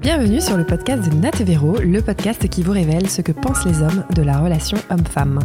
[0.00, 3.32] Bienvenue sur le podcast de Nat et Véro, le podcast qui vous révèle ce que
[3.32, 5.38] pensent les hommes de la relation homme-femme.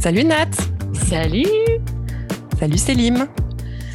[0.00, 0.50] Salut Nat
[1.08, 1.46] Salut
[2.58, 3.28] Salut Célim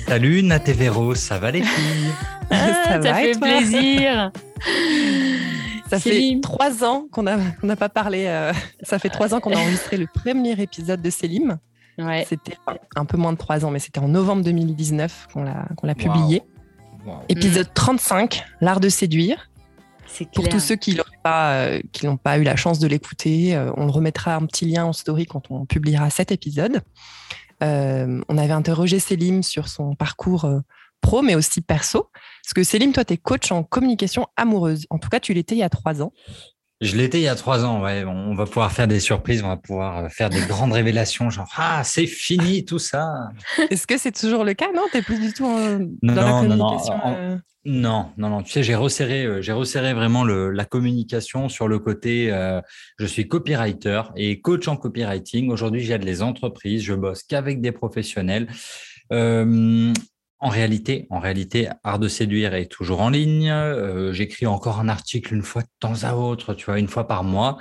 [0.08, 2.12] Salut Nat et Véro, ça va les filles?
[2.50, 4.32] Ah, Ça, fait plaisir
[5.90, 8.24] Ça fait trois ans qu'on n'a pas parlé.
[8.28, 11.58] Euh, ça fait trois ans qu'on a enregistré le premier épisode de Célim.
[11.98, 12.26] Ouais.
[12.28, 12.58] C'était
[12.96, 16.44] un peu moins de trois ans, mais c'était en novembre 2019 qu'on l'a publié.
[17.30, 19.50] Épisode 35, l'art de séduire.
[20.34, 21.82] Pour tous ceux qui n'ont pas, euh,
[22.24, 25.52] pas eu la chance de l'écouter, euh, on remettra un petit lien en story quand
[25.52, 26.82] on publiera cet épisode.
[27.64, 30.50] Euh, on avait interrogé Célim sur son parcours
[31.02, 32.10] pro, mais aussi perso.
[32.44, 34.86] Parce que Célim, toi, tu es coach en communication amoureuse.
[34.90, 36.14] En tout cas, tu l'étais il y a trois ans.
[36.80, 38.04] Je l'étais il y a trois ans, ouais.
[38.06, 41.52] On va pouvoir faire des surprises, on va pouvoir euh, faire des grandes révélations, genre
[41.58, 43.30] ah c'est fini tout ça.
[43.72, 44.68] Est-ce que c'est toujours le cas?
[44.76, 45.48] Non, t'es plus du tout
[46.04, 46.94] dans la communication.
[47.06, 47.38] Euh
[47.70, 51.80] non, non, non, Tu sais, j'ai resserré, euh, j'ai resserré vraiment la communication sur le
[51.80, 52.30] côté.
[52.98, 55.50] je suis copywriter et coach en copywriting.
[55.52, 56.84] Aujourd'hui, j'aide les entreprises.
[56.84, 58.48] Je bosse qu'avec des professionnels.
[60.40, 63.50] En réalité, en réalité, Art de séduire est toujours en ligne.
[63.50, 67.08] Euh, j'écris encore un article une fois de temps à autre, tu vois, une fois
[67.08, 67.58] par mois.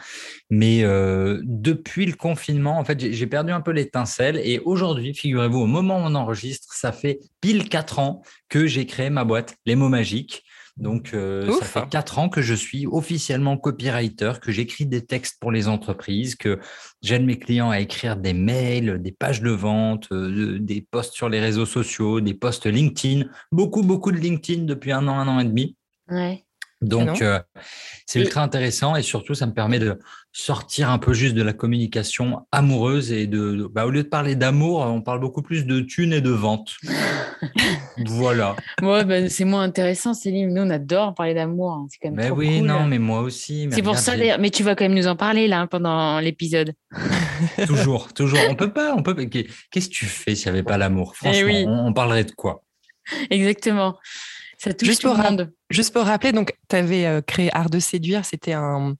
[0.51, 4.39] Mais euh, depuis le confinement, en fait, j'ai perdu un peu l'étincelle.
[4.45, 8.85] Et aujourd'hui, figurez-vous, au moment où on enregistre, ça fait pile quatre ans que j'ai
[8.85, 10.45] créé ma boîte, Les mots magiques.
[10.77, 15.39] Donc, euh, ça fait quatre ans que je suis officiellement copywriter, que j'écris des textes
[15.41, 16.61] pour les entreprises, que
[17.01, 21.31] j'aide mes clients à écrire des mails, des pages de vente, euh, des posts sur
[21.31, 25.41] les réseaux sociaux, des posts LinkedIn, beaucoup, beaucoup de LinkedIn depuis un an, un an
[25.41, 25.77] et demi.
[26.11, 26.46] Ouais.
[26.83, 27.41] Donc, euh,
[28.07, 29.99] c'est ultra intéressant et surtout, ça me permet de
[30.33, 34.37] sortir un peu juste de la communication amoureuse et de, bah, au lieu de parler
[34.37, 36.77] d'amour, on parle beaucoup plus de thunes et de vente.
[38.07, 38.55] voilà.
[38.83, 40.53] Ouais, bah, c'est moins intéressant, Céline.
[40.53, 41.73] Nous, on adore parler d'amour.
[41.73, 41.87] Hein.
[41.89, 43.69] C'est quand même mais oui, non, mais moi aussi.
[43.73, 46.75] C'est pour ça, Mais tu vas quand même nous en parler là pendant l'épisode.
[47.67, 48.41] toujours, toujours.
[48.51, 49.15] On peut pas, on peut.
[49.15, 51.15] Qu'est-ce que tu fais s'il n'y avait pas l'amour?
[51.23, 52.63] Eh Franchement, on parlerait de quoi?
[53.31, 53.97] Exactement.
[54.59, 55.53] Ça touche juste tout pour, le monde.
[55.71, 58.97] Juste pour rappeler, donc, tu avais euh, créé Art de séduire, c'était un,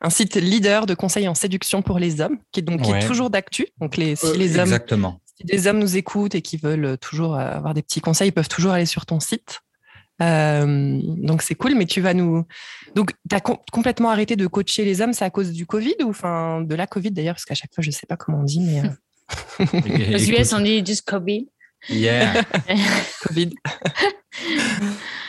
[0.00, 3.06] un, site leader de conseils en séduction pour les hommes, qui est, donc, qui est
[3.06, 3.66] toujours d'actu.
[3.80, 5.20] Donc, les, si euh, les hommes, exactement.
[5.36, 8.48] si des hommes nous écoutent et qui veulent toujours avoir des petits conseils, ils peuvent
[8.48, 9.60] toujours aller sur ton site.
[10.22, 12.44] Euh, donc c'est cool, mais tu vas nous.
[12.94, 16.10] Donc tu as complètement arrêté de coacher les hommes, c'est à cause du Covid ou
[16.10, 18.60] enfin de la Covid d'ailleurs, parce qu'à chaque fois je sais pas comment on dit,
[18.60, 18.82] mais.
[19.60, 21.48] Aux US on dit juste Covid.
[21.88, 22.44] Yeah.
[23.22, 23.54] Covid.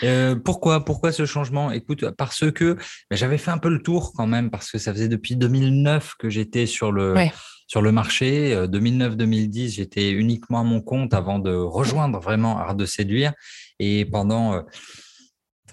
[0.03, 1.72] Euh, pourquoi, pourquoi ce changement?
[1.72, 2.73] Écoute, parce que
[3.09, 6.16] ben, j'avais fait un peu le tour quand même, parce que ça faisait depuis 2009
[6.17, 7.16] que j'étais sur le,
[7.67, 8.56] sur le marché.
[8.67, 13.34] 2009-2010, euh, j'étais uniquement à mon compte avant de rejoindre vraiment Art de séduire.
[13.79, 14.61] Et pendant euh,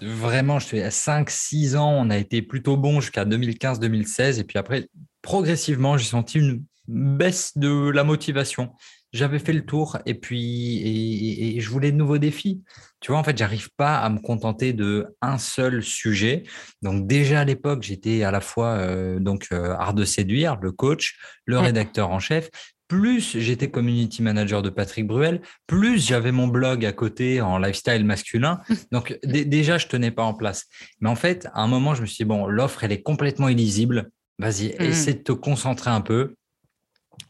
[0.01, 4.39] vraiment, je fais 5-6 ans, on a été plutôt bon jusqu'à 2015-2016.
[4.39, 4.87] Et puis après,
[5.21, 8.71] progressivement, j'ai senti une baisse de la motivation
[9.11, 12.61] j'avais fait le tour et puis et, je voulais de nouveaux défis.
[12.99, 16.43] Tu vois, en fait, j'arrive pas à me contenter de un seul sujet.
[16.81, 20.71] Donc déjà à l'époque, j'étais à la fois euh, donc euh, art de séduire, le
[20.71, 21.61] coach, le mmh.
[21.61, 22.49] rédacteur en chef.
[22.87, 28.03] Plus j'étais community manager de Patrick Bruel, plus j'avais mon blog à côté en lifestyle
[28.03, 28.59] masculin.
[28.91, 30.65] Donc déjà, je tenais pas en place.
[30.99, 33.47] Mais en fait, à un moment, je me suis dit, bon, l'offre, elle est complètement
[33.47, 34.09] illisible.
[34.39, 34.83] Vas-y, mmh.
[34.83, 36.35] essaie de te concentrer un peu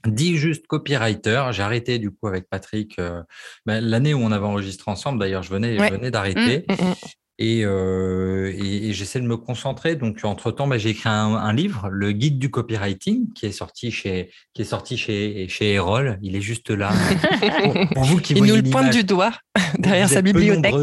[0.06, 1.46] Dis juste copywriter.
[1.52, 3.22] J'ai arrêté du coup avec Patrick euh,
[3.66, 5.20] ben, l'année où on avait enregistré ensemble.
[5.20, 6.66] D'ailleurs, je venais, je venais d'arrêter.
[6.70, 6.94] Mmh, mmh,
[7.40, 7.64] mmh.
[7.64, 9.96] Euh, et, j'essaie de me concentrer.
[9.96, 14.32] Donc, entre-temps, bah, j'ai écrit un, livre, le guide du copywriting, qui est sorti chez,
[14.54, 16.18] qui est sorti chez, chez Erol.
[16.22, 16.92] Il est juste là.
[17.94, 19.32] pour, vous qui Il nous le pointe du doigt
[19.78, 20.74] derrière sa bibliothèque.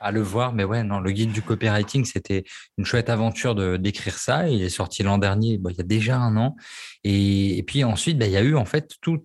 [0.00, 0.52] à le voir.
[0.52, 2.44] Mais ouais, non, le guide du copywriting, c'était
[2.78, 4.48] une chouette aventure d'écrire ça.
[4.48, 6.56] Il est sorti l'an dernier, bah, il y a déjà un an.
[7.04, 9.22] Et, puis ensuite, bah, il y a eu en fait tout,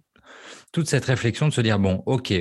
[0.71, 2.33] toute cette réflexion de se dire bon, ok,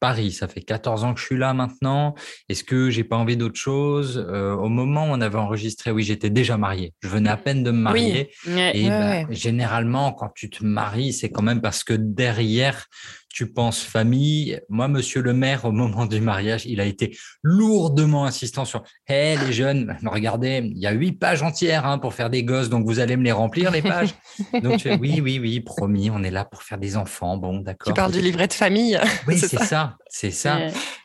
[0.00, 2.14] Paris, ça fait 14 ans que je suis là maintenant.
[2.48, 4.24] Est-ce que j'ai pas envie d'autre chose?
[4.28, 6.94] Euh, Au moment où on avait enregistré, oui, j'étais déjà marié.
[7.02, 8.30] Je venais à peine de me marier.
[8.74, 12.86] et bah, généralement, quand tu te maries, c'est quand même parce que derrière,
[13.34, 14.60] tu penses famille.
[14.68, 19.36] Moi, monsieur le maire, au moment du mariage, il a été lourdement insistant sur Hé,
[19.44, 22.86] les jeunes, regardez, il y a huit pages entières hein, pour faire des gosses, donc
[22.86, 24.14] vous allez me les remplir, les pages.
[24.62, 27.36] donc, tu fais, oui, oui, oui, promis, on est là pour faire des enfants.
[27.36, 27.92] Bon, d'accord.
[27.92, 29.00] Tu parles du livret de famille.
[29.26, 30.58] Oui, c'est ça, c'est ça.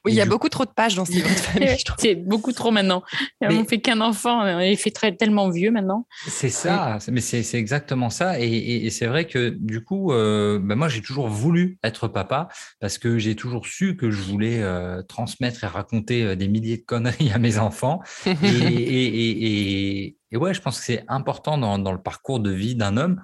[0.09, 1.77] Oui, il y a beaucoup trop de pages dans ce livre de famille.
[1.97, 3.03] c'est beaucoup trop maintenant.
[3.41, 6.07] On fait qu'un enfant, il fait très, tellement vieux maintenant.
[6.27, 8.39] C'est ça, mais c'est exactement ça.
[8.39, 12.97] Et, c'est vrai que du coup, euh, ben moi, j'ai toujours voulu être papa parce
[12.97, 16.83] que j'ai toujours su que je voulais euh, transmettre et raconter euh, des milliers de
[16.83, 18.01] conneries à mes enfants.
[18.25, 22.97] et, et, ouais, je pense que c'est important dans, dans le parcours de vie d'un
[22.97, 23.21] homme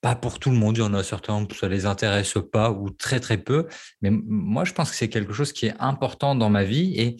[0.00, 2.90] pas pour tout le monde, il y en a certains ça les intéresse pas ou
[2.90, 3.66] très très peu,
[4.00, 7.16] mais moi je pense que c'est quelque chose qui est important dans ma vie et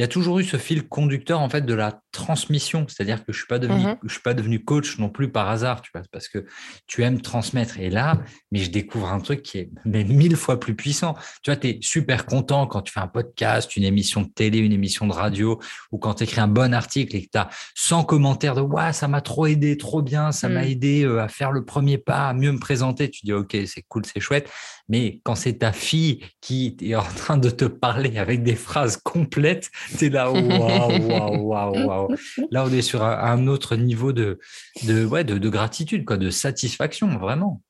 [0.00, 3.34] il y a toujours eu ce fil conducteur en fait de la transmission, c'est-à-dire que
[3.34, 5.90] je suis pas devenu mmh je suis pas devenu coach non plus par hasard, tu
[5.94, 6.46] vois, parce que
[6.86, 8.14] tu aimes transmettre et là,
[8.50, 11.14] mais je découvre un truc qui est mais mille fois plus puissant.
[11.42, 14.58] Tu vois, tu es super content quand tu fais un podcast, une émission de télé,
[14.58, 15.60] une émission de radio
[15.92, 18.94] ou quand tu écris un bon article et que tu as 100 commentaires de "Waouh,
[18.94, 20.68] ça m'a trop aidé, trop bien, ça m'a mmh.
[20.68, 23.82] aidé euh, à faire le premier pas, à mieux me présenter." Tu dis "OK, c'est
[23.86, 24.48] cool, c'est chouette."
[24.90, 28.96] Mais quand c'est ta fille qui est en train de te parler avec des phrases
[28.96, 32.08] complètes, tu es là waouh waouh waouh waouh
[32.50, 34.40] Là, on est sur un, autre niveau de,
[34.86, 37.62] de, ouais, de, gratitude, quoi, de satisfaction, vraiment.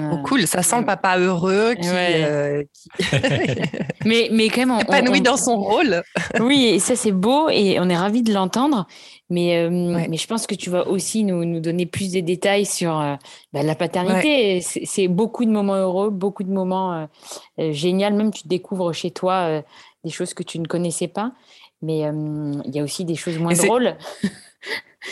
[0.00, 2.64] Oh, cool, ça sent le papa heureux qui, euh,
[4.04, 6.02] mais, mais quand même on, épanoui dans son rôle.
[6.40, 8.86] oui, et ça c'est beau et on est ravis de l'entendre.
[9.30, 12.66] Mais, euh, mais je pense que tu vas aussi nous, nous donner plus de détails
[12.66, 13.14] sur euh,
[13.52, 14.60] bah, la paternité.
[14.60, 17.08] C'est beaucoup de moments heureux, beaucoup de moments
[17.58, 18.10] géniaux.
[18.10, 19.62] Même tu découvres chez toi
[20.04, 21.32] des choses que tu ne connaissais pas.
[21.84, 22.00] Mais
[22.64, 23.96] il y a aussi des choses moins drôles.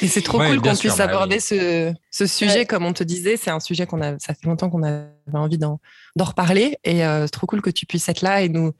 [0.01, 3.37] Et c'est trop cool qu'on puisse bah aborder ce, ce, sujet, comme on te disait.
[3.37, 5.05] C'est un sujet qu'on a, ça fait longtemps qu'on avait
[5.35, 5.81] envie d'en,
[6.19, 6.79] reparler.
[6.85, 8.73] Et c'est trop cool que tu puisses être là et nous,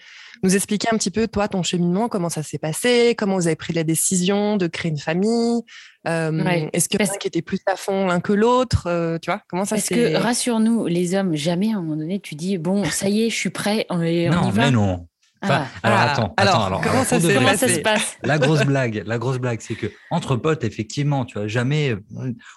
[0.43, 3.57] nous expliquer un petit peu, toi, ton cheminement, comment ça s'est passé, comment vous avez
[3.57, 5.63] pris la décision de créer une famille.
[6.05, 9.77] Est-ce que l'un qui était plus à fond l'un que l'autre Tu vois, comment ça
[9.77, 13.25] Parce que, rassure-nous, les hommes, jamais à un moment donné, tu dis, bon, ça y
[13.25, 14.65] est, je suis prêt, on, y non, va.
[14.65, 15.07] Mais non.
[15.43, 15.67] Ah.
[15.83, 19.75] alors attends, alors, alors, comment, ça, se passe La grosse blague, la grosse blague, c'est
[19.75, 21.97] que entre potes, effectivement, tu vois, jamais,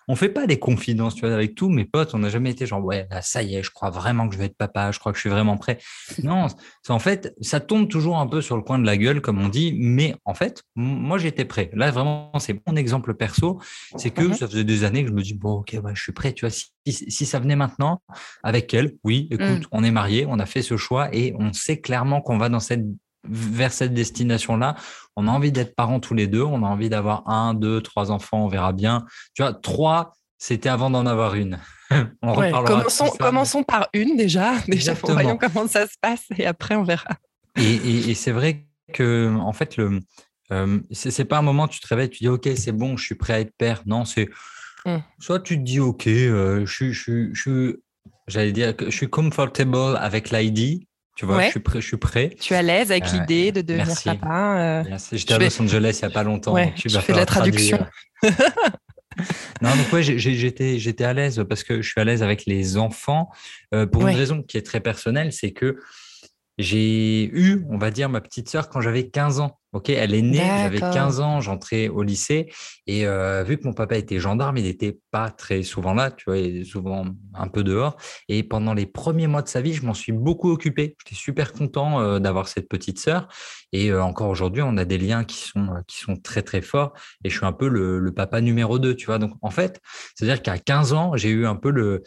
[0.08, 2.66] on fait pas des confidences, tu vois, avec tous mes potes, on n'a jamais été
[2.66, 5.12] genre ouais, ça y est, je crois vraiment que je vais être papa, je crois
[5.12, 5.80] que je suis vraiment prêt.
[6.24, 6.48] Non,
[6.90, 9.50] en fait, ça tombe toujours un peu sur le coin de la gueule, comme on
[9.50, 11.72] dit, mais en fait, moi j'étais prêt.
[11.74, 13.60] Là vraiment, c'est mon exemple perso,
[13.98, 14.38] c'est que mm-hmm.
[14.38, 16.52] ça faisait des années que je me dis bon, ok, je suis prêt, tu vois,
[16.52, 18.02] si, si, ça venait maintenant
[18.44, 19.68] avec elle, oui, écoute, mm.
[19.72, 22.60] on est mariés, on a fait ce choix et on sait clairement qu'on va dans
[22.60, 22.86] cette
[23.28, 24.76] vers cette destination-là.
[25.16, 26.44] On a envie d'être parents tous les deux.
[26.44, 28.46] On a envie d'avoir un, deux, trois enfants.
[28.46, 29.06] On verra bien.
[29.34, 31.60] Tu vois, trois, c'était avant d'en avoir une.
[32.22, 34.54] commençons, commençons, par une déjà.
[34.68, 37.18] Déjà, voyons comment ça se passe et après on verra.
[37.58, 40.00] Et, c'est vrai que, en fait, le,
[40.52, 43.06] euh, c'est pas un moment où tu te réveilles, tu dis ok, c'est bon, je
[43.06, 43.84] suis prêt à être père.
[43.86, 44.30] Non, c'est
[44.86, 45.02] hum.
[45.20, 47.80] soit tu te dis ok, euh, je, je, je,
[48.28, 50.86] j'allais dire que je suis comfortable avec l'ID
[51.16, 52.36] tu vois, je, suis prêt, je suis prêt.
[52.42, 54.84] Tu es à l'aise avec euh, l'idée de devenir papa.
[54.84, 56.54] Euh, J'étais à Los Angeles il n'y a pas longtemps.
[56.54, 57.80] Ouais, tu fais la traduction.
[59.62, 62.76] non, donc ouais, j'étais, j'étais à l'aise parce que je suis à l'aise avec les
[62.76, 63.30] enfants
[63.74, 65.78] euh, pour une raison qui est très personnelle, c'est que
[66.58, 69.58] j'ai eu, on va dire, ma petite sœur quand j'avais 15 ans.
[69.76, 72.50] Ok, elle est née, j'avais 15 ans, j'entrais au lycée
[72.88, 76.24] et euh, vu que mon papa était gendarme, il n'était pas très souvent là, tu
[76.28, 77.98] vois, il est souvent un peu dehors.
[78.30, 80.96] Et pendant les premiers mois de sa vie, je m'en suis beaucoup occupé.
[81.04, 83.28] J'étais super content euh, d'avoir cette petite sœur
[83.74, 86.94] et euh, encore aujourd'hui, on a des liens qui sont qui sont très très forts
[87.26, 89.18] et je suis un peu le, papa numéro 2, tu vois.
[89.18, 89.82] Donc en fait,
[90.16, 92.04] c'est-à-dire qu'à 15 ans, j'ai eu un peu le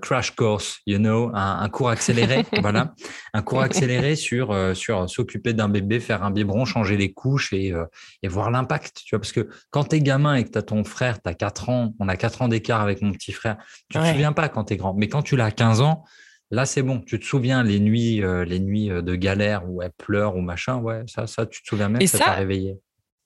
[0.00, 2.94] crash course, you know, un, cours accéléré, voilà,
[3.32, 7.86] un cours accéléré sur sur s'occuper d'un bébé, faire un biberon, changer les couches euh,
[8.22, 9.02] et, voir l'impact.
[9.04, 11.28] Tu vois, parce que quand tu es gamin et que tu as ton frère, tu
[11.28, 13.56] as 4 ans, on a 4 ans d'écart avec mon petit frère,
[13.88, 14.94] tu ne te souviens pas quand tu es grand.
[14.94, 16.04] Mais quand tu l'as 15 ans,
[16.50, 17.00] là, c'est bon.
[17.00, 20.40] Tu te souviens les nuits, euh, les nuits euh, de galère où elle pleure ou
[20.40, 20.76] machin.
[20.76, 22.78] Ouais, ça, ça tu te souviens même, ça t'a réveillé.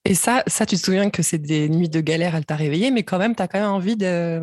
[0.05, 2.93] Et ça, ça, tu te souviens que c'est des nuits de galère, elle t'a réveillé,
[2.93, 4.38] mais quand même, tu as quand même envie de,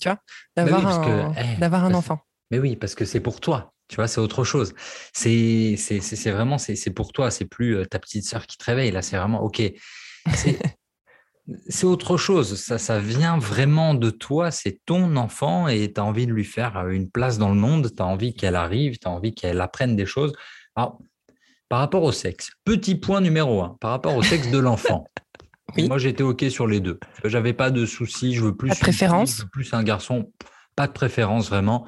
[0.00, 0.18] tu vois,
[0.56, 2.18] d'avoir bah un, eh, d'avoir un enfant.
[2.50, 3.73] Mais oui, parce que c'est pour toi.
[3.88, 4.74] Tu vois, c'est autre chose.
[5.12, 5.76] C'est
[6.26, 7.30] vraiment, c'est pour toi.
[7.30, 8.90] C'est plus euh, ta petite sœur qui te réveille.
[8.90, 9.62] Là, c'est vraiment, OK.
[11.68, 12.58] C'est autre chose.
[12.58, 14.50] Ça, ça vient vraiment de toi.
[14.50, 17.54] C'est ton enfant et tu as envie de lui faire euh, une place dans le
[17.54, 17.90] monde.
[17.94, 18.98] Tu as envie qu'elle arrive.
[18.98, 20.32] Tu as envie qu'elle apprenne des choses.
[20.74, 20.98] Alors,
[21.68, 25.04] par rapport au sexe, petit point numéro un, par rapport au sexe de l'enfant.
[25.76, 26.98] Moi, j'étais OK sur les deux.
[27.24, 28.34] J'avais pas de soucis.
[28.34, 29.36] Je veux plus, préférence.
[29.36, 30.32] Je veux plus un garçon
[30.76, 31.86] pas de préférence vraiment.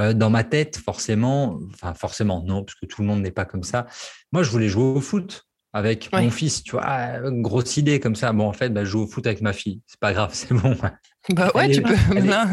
[0.00, 3.44] Euh, dans ma tête, forcément, enfin forcément non, parce que tout le monde n'est pas
[3.44, 3.86] comme ça.
[4.32, 5.44] Moi, je voulais jouer au foot.
[5.74, 8.32] avec mon fils, tu vois, ah, grosse idée comme ça.
[8.32, 9.82] Bon, en fait, bah, je joue au foot avec ma fille.
[9.86, 10.76] C'est pas grave, c'est bon.
[11.30, 11.94] Bah ouais, tu peux.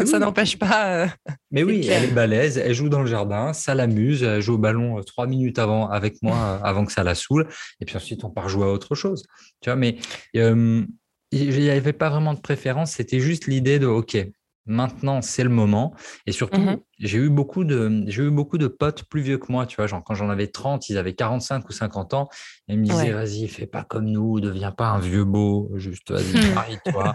[0.06, 1.04] ça n'empêche pas.
[1.04, 1.08] Euh,
[1.50, 4.58] Mais oui, elle est balèze, elle joue dans le jardin, ça l'amuse, elle joue au
[4.58, 7.48] ballon euh, trois minutes avant avec moi, avant que ça la saoule.
[7.80, 9.24] Et puis ensuite, on part jouer à autre chose.
[9.62, 9.98] Tu vois, mais
[10.34, 10.88] il
[11.32, 12.92] n'y avait pas vraiment de préférence.
[12.92, 14.18] C'était juste l'idée de, OK,
[14.66, 15.94] maintenant c'est le moment.
[16.26, 19.52] Et surtout, mmh j'ai eu beaucoup de j'ai eu beaucoup de potes plus vieux que
[19.52, 22.30] moi, tu vois, genre quand j'en avais 30, ils avaient 45 ou 50 ans,
[22.70, 26.12] et ils me disaient vas-y, fais pas comme nous, deviens pas un vieux beau, juste
[26.12, 27.14] vas-y, marie-toi,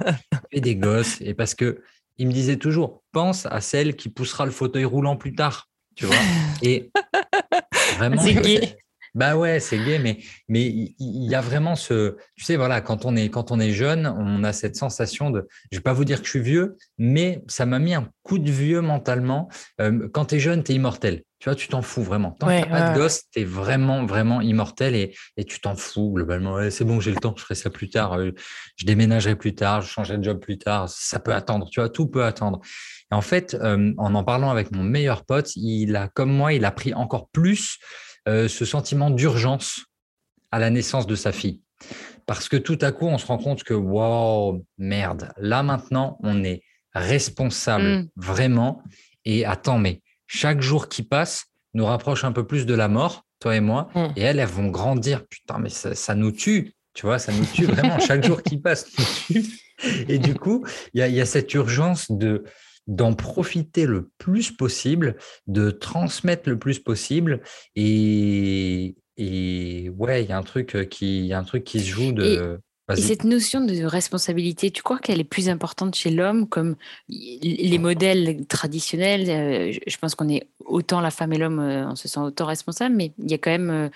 [0.53, 1.23] fais des gosses.
[1.23, 1.83] Et parce que
[2.19, 6.05] ils me disaient toujours pense à celle qui poussera le fauteuil roulant plus tard, tu
[6.05, 6.17] vois.
[6.61, 6.91] Et
[7.97, 8.23] vraiment
[9.15, 13.05] bah ouais, c'est gay, mais mais il y, a vraiment ce, tu sais, voilà, quand
[13.05, 16.05] on est quand on est jeune, on a cette sensation de, je vais pas vous
[16.05, 19.49] dire que je suis vieux, mais ça m'a mis un coup de vieux mentalement.
[19.81, 21.23] Euh, quand tu es jeune, tu es immortel.
[21.41, 22.33] Tu vois, tu t'en fous vraiment.
[22.33, 26.13] Tant que pas de gosse, tu es vraiment, vraiment immortel et, et tu t'en fous
[26.13, 26.71] globalement.
[26.71, 28.13] c'est bon, j'ai le temps, je ferai ça plus tard.
[28.13, 28.33] Euh,
[28.77, 30.91] je déménagerai plus tard, je changerai de job plus tard.
[30.91, 32.61] Ça peut attendre, tu vois, tout peut attendre.
[33.11, 36.53] Et en fait, euh, en en parlant avec mon meilleur pote, il a, comme moi,
[36.53, 37.79] il a pris encore plus
[38.29, 39.87] euh, ce sentiment d'urgence
[40.51, 41.61] à la naissance de sa fille.
[42.27, 46.45] Parce que tout à coup, on se rend compte que, wow, merde, là maintenant, on
[46.45, 46.63] est
[46.95, 48.09] responsable mm.
[48.17, 48.83] vraiment.
[49.25, 53.25] Et attends, mais chaque jour qui passe nous rapproche un peu plus de la mort,
[53.41, 53.89] toi et moi.
[53.95, 54.07] Mm.
[54.17, 55.27] Et elles, elles vont grandir.
[55.27, 56.75] Putain, mais ça, nous tue.
[56.95, 57.99] Tu vois, ça nous tue vraiment.
[58.01, 59.45] chaque jour qui passe nous tue.
[60.09, 62.45] Et du coup, il y a, cette urgence de
[62.87, 67.41] d'en profiter le plus possible, de transmettre le plus possible.
[67.77, 71.81] Et, et ouais, il y a un truc euh, qui, y a un truc qui
[71.81, 72.25] se joue de.
[72.25, 76.75] Et, cette notion de responsabilité, tu crois qu'elle est plus importante chez l'homme comme
[77.09, 81.95] les modèles traditionnels euh, Je pense qu'on est autant la femme et l'homme, euh, on
[81.95, 83.91] se sent autant responsable, mais il y a quand même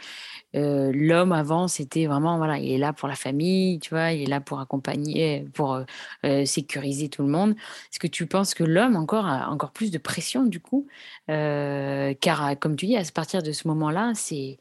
[0.55, 4.23] euh, l'homme avant, c'était vraiment, voilà, il est là pour la famille, tu vois, il
[4.23, 5.85] est là pour accompagner, pour
[6.25, 7.53] euh, sécuriser tout le monde.
[7.53, 10.87] Est-ce que tu penses que l'homme encore a encore plus de pression du coup?
[11.27, 14.59] Car, comme tu dis, à partir de ce moment-là, c'est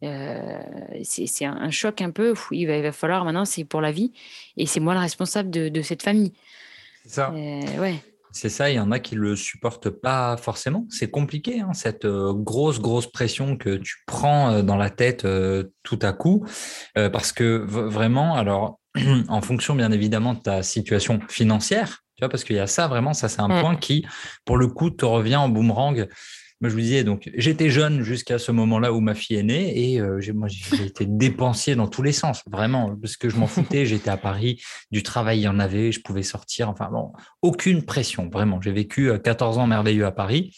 [0.00, 2.34] c'est un, choc un peu.
[2.52, 4.12] il, va, il va falloir maintenant, c'est pour la vie,
[4.56, 6.32] et c'est moi le responsable de, de cette famille.
[7.02, 7.32] C'est ça.
[7.32, 8.00] ouais.
[8.32, 10.86] C'est ça, il y en a qui le supportent pas forcément.
[10.90, 15.24] C'est compliqué, hein, cette euh, grosse, grosse pression que tu prends euh, dans la tête
[15.24, 16.46] euh, tout à coup,
[16.94, 18.78] parce que vraiment, alors,
[19.28, 22.88] en fonction bien évidemment de ta situation financière, tu vois, parce qu'il y a ça
[22.88, 23.60] vraiment, ça c'est un mm.
[23.60, 24.04] point qui,
[24.44, 26.08] pour le coup, te revient en boomerang
[26.60, 29.92] moi, je vous disais, donc, j'étais jeune jusqu'à ce moment-là où ma fille est née
[29.92, 33.46] et euh, moi, j'ai été dépensier dans tous les sens, vraiment, parce que je m'en
[33.46, 33.86] foutais.
[33.86, 34.60] J'étais à Paris,
[34.90, 36.68] du travail, il y en avait, je pouvais sortir.
[36.68, 37.12] Enfin, bon,
[37.42, 38.60] aucune pression, vraiment.
[38.60, 40.56] J'ai vécu 14 euh, ans merveilleux à Paris.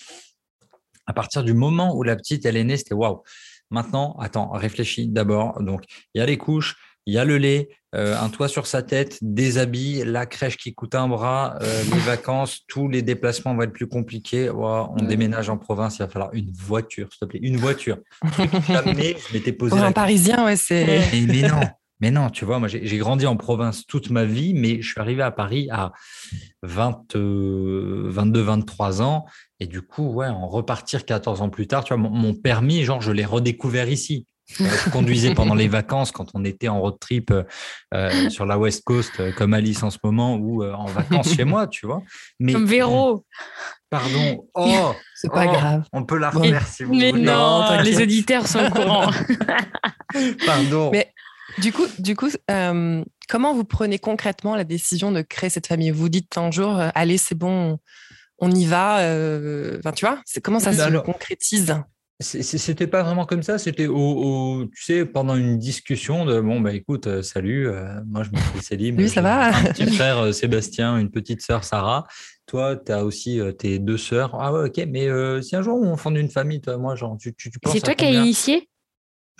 [1.07, 3.23] À partir du moment où la petite, elle est née, c'était waouh.
[3.71, 5.63] Maintenant, attends, réfléchis d'abord.
[5.63, 6.77] Donc, il y a les couches,
[7.07, 10.57] il y a le lait, euh, un toit sur sa tête, des habits, la crèche
[10.57, 14.51] qui coûte un bras, euh, les vacances, tous les déplacements vont être plus compliqués.
[14.51, 17.99] on déménage en province, il va falloir une voiture, s'il te plaît, une voiture.
[18.69, 19.71] Jamais je m'étais posé.
[19.71, 21.01] Pour un Parisien, ouais, c'est.
[21.27, 21.61] Mais, non,
[22.01, 25.01] mais non, tu vois, moi j'ai grandi en province toute ma vie, mais je suis
[25.01, 25.93] arrivé à Paris à
[26.63, 29.25] 20, 22, 23 ans.
[29.59, 33.03] Et du coup, ouais, en repartir 14 ans plus tard, tu vois, mon permis, genre,
[33.03, 34.27] je l'ai redécouvert ici.
[34.59, 37.33] Je conduisais pendant les vacances quand on était en road trip
[37.95, 41.35] euh, sur la West Coast, euh, comme Alice en ce moment, ou euh, en vacances
[41.35, 42.03] chez moi, tu vois.
[42.39, 43.25] Mais, comme Véro.
[43.89, 44.47] Pardon.
[44.55, 45.85] Oh, c'est pas oh, grave.
[45.93, 46.87] On peut la remercier.
[46.87, 49.11] Mais non, les auditeurs sont au courant.
[50.47, 50.91] Pardon.
[50.93, 51.13] Mais
[51.59, 52.31] du coup, du coup
[53.29, 55.91] comment vous prenez concrètement la décision de créer cette famille?
[55.91, 57.79] Vous dites un jour, allez, c'est bon,
[58.39, 58.97] on y va.
[59.79, 61.77] Enfin, tu vois, comment ça se concrétise?
[62.21, 66.75] C'était pas vraiment comme ça, c'était au, tu sais, pendant une discussion de bon, bah
[66.75, 68.97] écoute, euh, salut, euh, moi je m'appelle Céline.
[68.99, 69.57] Oui, ça va.
[69.57, 72.07] Un petit frère euh, Sébastien, une petite sœur Sarah.
[72.47, 74.37] Toi, tu as aussi tes deux sœurs.
[74.39, 75.09] Ah ouais, ok, mais
[75.41, 78.05] si un jour on fonde une famille, toi, moi, genre, tu, tu, C'est toi qui
[78.05, 78.69] as initié?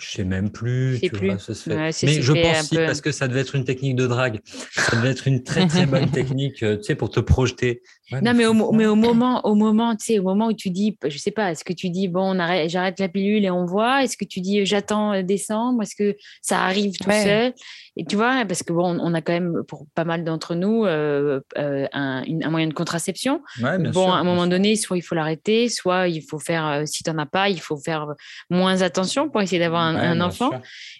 [0.01, 0.99] Je sais même plus.
[0.99, 2.05] Tu Vois, ça se fait.
[2.05, 4.39] mais je pense si, parce que ça devait être une technique de drague.
[4.71, 7.81] Ça devait être une très très bonne technique, tu sais, pour te projeter.
[8.11, 10.97] non, mais au, mais au moment, au moment, tu sais, au moment où tu dis,
[11.05, 12.35] je sais pas, est-ce que tu dis bon,
[12.67, 14.03] j'arrête la pilule et on voit?
[14.03, 15.83] Est-ce que tu dis j'attends euh, décembre?
[15.83, 17.53] Est-ce que ça arrive tout seul?
[17.97, 20.85] Et tu vois, parce que bon, on a quand même pour pas mal d'entre nous
[20.85, 23.41] euh, euh, un, moyen de contraception.
[23.59, 27.11] bon, à un moment donné, soit il faut l'arrêter, soit il faut faire, si tu
[27.11, 28.07] n'en as pas, il faut faire
[28.49, 30.51] moins attention pour essayer d'avoir un un, enfant.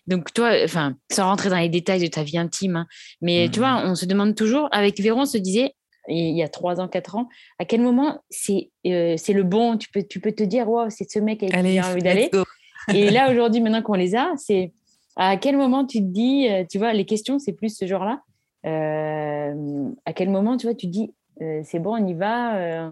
[0.07, 2.87] Donc, toi, enfin, sans rentrer dans les détails de ta vie intime, hein,
[3.21, 5.73] mais tu vois, on se demande toujours, avec Véron, on se disait,
[6.07, 7.27] il y a trois ans, quatre ans,
[7.59, 10.89] à quel moment c'est euh, c'est le bon, tu peux, tu peux te dire, wow,
[10.89, 12.31] c'est ce mec avec qui j'ai envie d'aller.
[12.93, 14.73] Et là, aujourd'hui, maintenant qu'on les a, c'est
[15.15, 18.21] À quel moment tu te dis, tu vois, les questions, c'est plus ce genre-là.
[18.63, 21.13] à quel moment, tu vois, tu te dis,
[21.63, 22.91] c'est bon, on y va.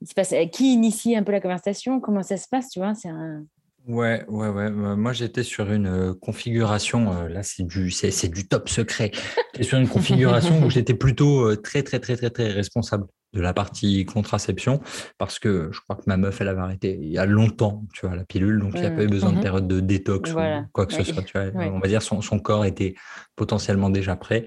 [0.00, 2.94] il se passe, qui initie un peu la conversation Comment ça se passe, tu vois
[2.94, 3.44] C'est un.
[3.86, 4.70] Ouais, ouais, ouais.
[4.70, 7.28] Moi, j'étais sur une configuration.
[7.28, 9.10] là, c'est du, c'est, du top secret.
[9.52, 13.52] J'étais sur une configuration où j'étais plutôt très, très, très, très, très responsable de la
[13.52, 14.80] partie contraception
[15.18, 18.06] parce que je crois que ma meuf elle avait arrêté il y a longtemps tu
[18.06, 19.40] vois la pilule donc il n'y a pas eu besoin de mmh.
[19.40, 20.38] période de détox ou
[20.72, 22.94] quoi que ce soit tu vois, on va dire son, son corps était
[23.36, 24.46] potentiellement déjà prêt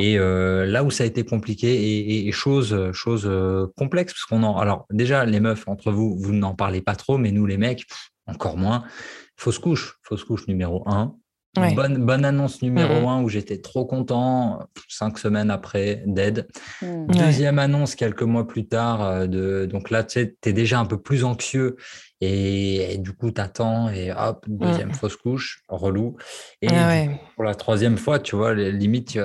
[0.00, 4.24] et euh, là où ça a été compliqué et, et, chose chose euh, complexe parce
[4.24, 7.46] qu'on en alors déjà les meufs entre vous vous n'en parlez pas trop mais nous
[7.46, 7.84] les mecs
[8.26, 8.84] encore moins
[9.36, 11.16] fausse couche fausse couche numéro un
[11.54, 16.48] Bonne, bonne, annonce numéro un où j'étais trop content, cinq semaines après, dead.
[16.82, 17.06] Mm.
[17.06, 20.84] Deuxième annonce quelques mois plus tard, euh, de, donc là, tu sais, es déjà un
[20.84, 21.76] peu plus anxieux
[22.20, 24.94] et, du coup, tu attends et hop, deuxième mm.
[24.94, 26.16] fausse couche, relou.
[26.60, 27.04] Et ah
[27.36, 29.16] pour la troisième fois, tu vois, limite,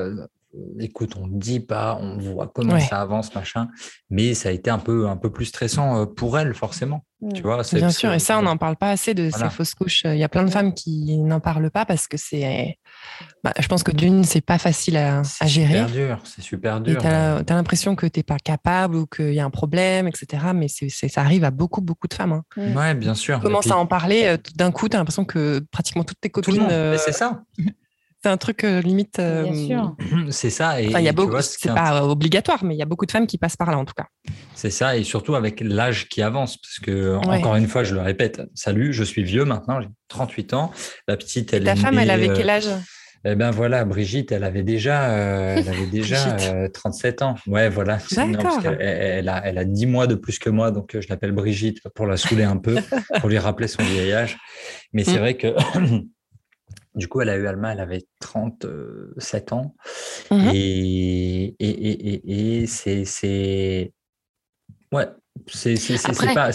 [0.79, 3.67] écoute, on ne dit pas, on voit comment ça avance, machin,
[4.09, 7.05] mais ça a été un peu, un peu plus stressant euh, pour elle, forcément.
[7.35, 10.03] Tu vois, Bien sûr, et ça, on n'en parle pas assez de ces fausses couches.
[10.05, 12.77] Il y a plein de femmes qui n'en parlent pas parce que c'est.
[13.43, 15.79] Bah, je pense que d'une, c'est pas facile à, gérer.
[15.79, 17.01] C'est super dur, c'est super dur.
[17.01, 20.43] Tu as, l'impression que tu n'es pas capable ou qu'il y a un problème, etc.
[20.55, 22.31] Mais ça arrive à beaucoup, beaucoup de femmes.
[22.31, 22.73] Hein.
[22.73, 23.35] Ouais, bien sûr.
[23.39, 26.29] Tu commences à en parler, euh, d'un coup, tu as l'impression que pratiquement toutes tes
[26.29, 26.67] copines.
[26.71, 27.43] Euh, c'est ça.
[28.21, 29.15] C'est un truc euh, limite.
[29.17, 29.95] Bien euh, sûr.
[30.31, 30.81] C'est ça.
[30.81, 31.39] Et, il y a beaucoup.
[31.41, 33.85] C'est pas obligatoire, mais il y a beaucoup de femmes qui passent par là en
[33.85, 34.07] tout cas.
[34.55, 38.01] C'est ça, et surtout avec l'âge qui avance, parce que encore une fois, je le
[38.01, 38.41] répète.
[38.55, 40.71] Salut, je suis vieux maintenant, j'ai 38 ans.
[41.07, 41.63] La petite, elle.
[41.63, 42.69] ta femme, elle avait quel âge?
[43.25, 46.37] eh ben voilà, Brigitte, elle avait déjà, euh, elle avait déjà
[46.73, 47.35] 37 ans.
[47.47, 47.99] Ouais, voilà.
[48.11, 48.61] D'accord.
[48.79, 52.05] Elle, a, elle a 10 mois de plus que moi, donc je l'appelle Brigitte pour
[52.05, 52.77] la saouler un peu,
[53.19, 54.37] pour lui rappeler son vieil âge.
[54.93, 55.19] Mais c'est mm.
[55.19, 55.47] vrai que
[56.95, 59.75] Du coup, elle a eu Alma, elle avait 37 ans.
[60.31, 63.93] Mmh et, et, et, c'est.
[64.91, 65.07] Ouais,
[65.47, 66.51] c'est pas,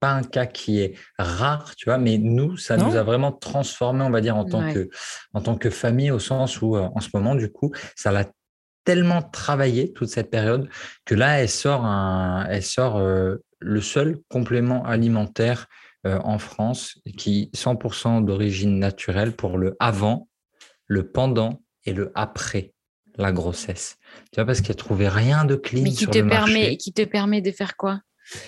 [0.00, 4.04] pas un cas qui est rare, tu vois, mais nous, ça nous a vraiment transformé,
[4.04, 4.88] on va dire, en tant, que,
[5.32, 8.24] en tant que famille, au sens où, euh, en ce moment, du coup, ça l'a
[8.84, 10.68] tellement travaillé toute cette période
[11.04, 15.66] que là, elle sort, un, elle sort euh, le seul complément alimentaire
[16.06, 20.28] euh, en France qui 100% d'origine naturelle pour le avant,
[20.86, 22.74] le pendant et le après
[23.16, 23.98] la grossesse.
[24.32, 27.40] Tu vois, parce qu'elle trouvait rien de clean Mais qui te permet, Qui te permet
[27.40, 28.00] de faire quoi?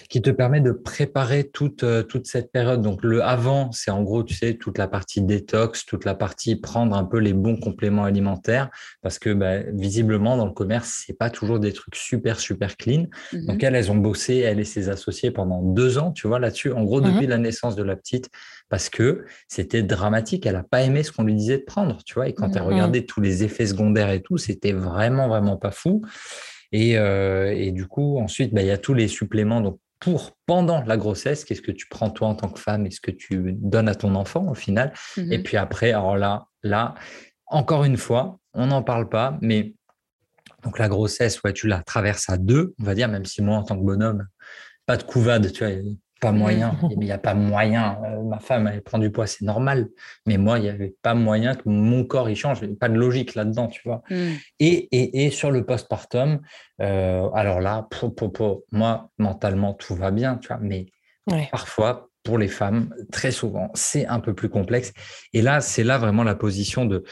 [0.09, 2.83] Qui te permet de préparer toute, euh, toute cette période.
[2.83, 6.57] Donc, le avant, c'est en gros, tu sais, toute la partie détox, toute la partie
[6.57, 8.71] prendre un peu les bons compléments alimentaires,
[9.03, 13.07] parce que bah, visiblement, dans le commerce, c'est pas toujours des trucs super, super clean.
[13.33, 13.47] Mhm.
[13.47, 16.73] Donc, elles, elles ont bossé, elle et ses associés pendant deux ans, tu vois, là-dessus,
[16.73, 17.31] en gros, depuis mhm.
[17.31, 18.31] la naissance de la petite,
[18.69, 20.47] parce que c'était dramatique.
[20.47, 22.29] Elle n'a pas aimé ce qu'on lui disait de prendre, tu vois.
[22.29, 22.69] Et quand elle mhm.
[22.69, 26.03] regardait tous les effets secondaires et tout, c'était vraiment, vraiment pas fou.
[26.75, 29.61] Euh, et, du coup, ensuite, bah, il y a tous les suppléments.
[29.61, 32.91] Donc, pour pendant la grossesse, qu'est-ce que tu prends toi en tant que femme et
[32.91, 34.93] ce que tu donnes à ton enfant au final.
[35.17, 36.95] Mmh et puis après, alors là, là,
[37.47, 39.75] encore une fois, on n'en parle pas, mais
[40.63, 43.57] donc la grossesse, ouais, tu la traverses à deux, on va dire, même si moi,
[43.57, 44.27] en tant que bonhomme,
[44.87, 45.75] pas de couvade, tu vois,
[46.25, 46.77] pas moyen.
[46.91, 47.99] il n'y a pas moyen.
[48.05, 49.89] Euh, ma femme, elle prend du poids, c'est normal.
[50.27, 52.59] Mais moi, il n'y avait pas moyen que mon corps il change.
[52.63, 54.03] Il n'y a pas de logique là-dedans, tu vois.
[54.11, 54.33] Mm.
[54.61, 56.41] Et, et, et, sur le postpartum,
[56.81, 58.15] euh, alors là, pour,
[58.73, 60.59] moi, mentalement, tout va bien, tu vois.
[60.61, 60.87] Mais
[61.51, 64.93] parfois, pour les femmes, très souvent, c'est un peu plus complexe.
[65.33, 67.05] Et là, c'est là vraiment la position de.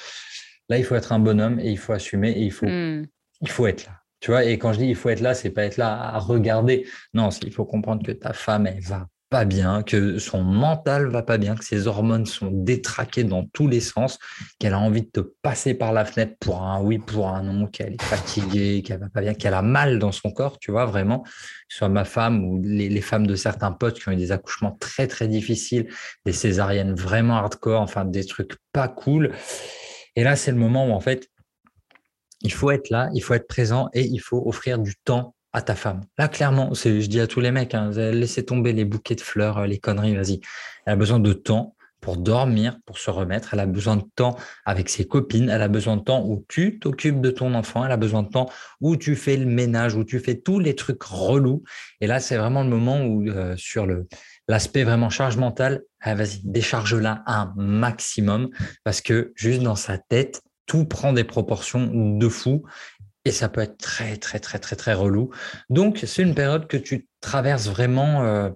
[0.68, 3.06] Là, il faut être un bonhomme et il faut assumer et il faut, mm.
[3.42, 4.01] il faut être là.
[4.22, 6.18] Tu vois, et quand je dis il faut être là, c'est pas être là à
[6.20, 6.86] regarder.
[7.12, 11.22] Non, il faut comprendre que ta femme, elle va pas bien, que son mental va
[11.22, 14.20] pas bien, que ses hormones sont détraquées dans tous les sens,
[14.60, 17.66] qu'elle a envie de te passer par la fenêtre pour un oui, pour un non,
[17.66, 20.84] qu'elle est fatiguée, qu'elle va pas bien, qu'elle a mal dans son corps, tu vois,
[20.84, 21.22] vraiment.
[21.22, 21.30] Que
[21.70, 24.76] soit ma femme ou les, les, femmes de certains potes qui ont eu des accouchements
[24.78, 25.88] très, très difficiles,
[26.24, 29.32] des césariennes vraiment hardcore, enfin, des trucs pas cool.
[30.14, 31.28] Et là, c'est le moment où, en fait,
[32.42, 35.62] il faut être là, il faut être présent et il faut offrir du temps à
[35.62, 36.00] ta femme.
[36.18, 39.58] Là, clairement, je dis à tous les mecs, hein, laissez tomber les bouquets de fleurs,
[39.58, 40.40] euh, les conneries, vas-y.
[40.86, 43.54] Elle a besoin de temps pour dormir, pour se remettre.
[43.54, 45.48] Elle a besoin de temps avec ses copines.
[45.48, 47.84] Elle a besoin de temps où tu t'occupes de ton enfant.
[47.84, 48.50] Elle a besoin de temps
[48.80, 51.62] où tu fais le ménage, où tu fais tous les trucs relous.
[52.00, 54.08] Et là, c'est vraiment le moment où, euh, sur le,
[54.48, 58.50] l'aspect vraiment charge mentale, ah, vas-y, décharge-la un maximum
[58.82, 61.86] parce que juste dans sa tête, tout prend des proportions
[62.18, 62.64] de fou
[63.24, 65.30] et ça peut être très, très, très, très, très relou.
[65.70, 68.50] Donc, c'est une période que tu traverses vraiment, euh,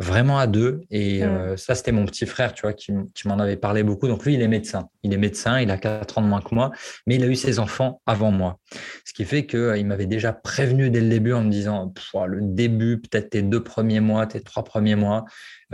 [0.00, 0.80] vraiment à deux.
[0.90, 2.92] Et euh, ça, c'était mon petit frère, tu vois, qui,
[3.24, 4.08] m'en avait parlé beaucoup.
[4.08, 4.88] Donc lui, il est médecin.
[5.04, 6.72] Il est médecin, il a quatre ans de moins que moi,
[7.06, 8.58] mais il a eu ses enfants avant moi.
[9.04, 11.92] Ce qui fait qu'il euh, m'avait déjà prévenu dès le début en me disant,
[12.26, 15.24] le début, peut-être tes deux premiers mois, tes trois premiers mois,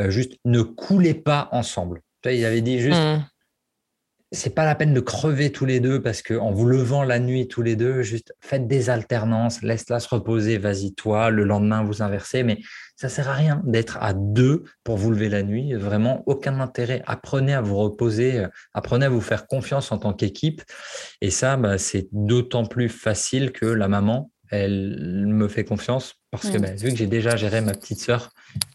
[0.01, 2.03] euh, juste ne coulez pas ensemble.
[2.25, 3.25] il avait dit juste, mmh
[4.37, 7.19] c'est pas la peine de crever tous les deux parce que en vous levant la
[7.19, 11.83] nuit tous les deux, juste faites des alternances, laisse-la se reposer, vas-y toi, le lendemain
[11.83, 12.59] vous inversez, mais
[12.95, 17.03] ça sert à rien d'être à deux pour vous lever la nuit, vraiment aucun intérêt.
[17.07, 20.63] Apprenez à vous reposer, apprenez à vous faire confiance en tant qu'équipe,
[21.21, 26.51] et ça, bah, c'est d'autant plus facile que la maman, elle me fait confiance parce
[26.51, 28.31] que bah, vu que j'ai déjà géré ma petite sœur,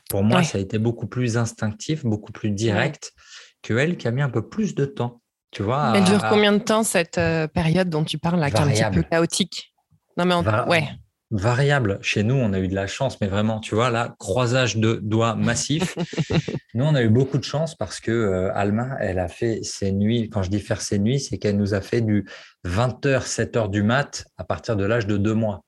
[0.09, 3.13] pour moi, ça a été beaucoup plus instinctif, beaucoup plus direct
[3.61, 5.20] que elle qui a mis un peu plus de temps
[5.51, 8.57] tu vois, Elle dure combien de temps cette euh, période dont tu parles, là, qui
[8.57, 9.73] est un petit peu chaotique?
[10.17, 10.35] Non, mais
[10.67, 10.87] ouais.
[11.31, 11.97] Variable.
[12.01, 14.99] Chez nous, on a eu de la chance, mais vraiment, tu vois, là, croisage de
[15.01, 15.95] doigts massif.
[16.73, 19.93] nous, on a eu beaucoup de chance parce que euh, Alma, elle a fait ses
[19.93, 20.29] nuits.
[20.29, 22.27] Quand je dis faire ses nuits, c'est qu'elle nous a fait du
[22.65, 25.61] 20h, 7h du mat à partir de l'âge de deux mois.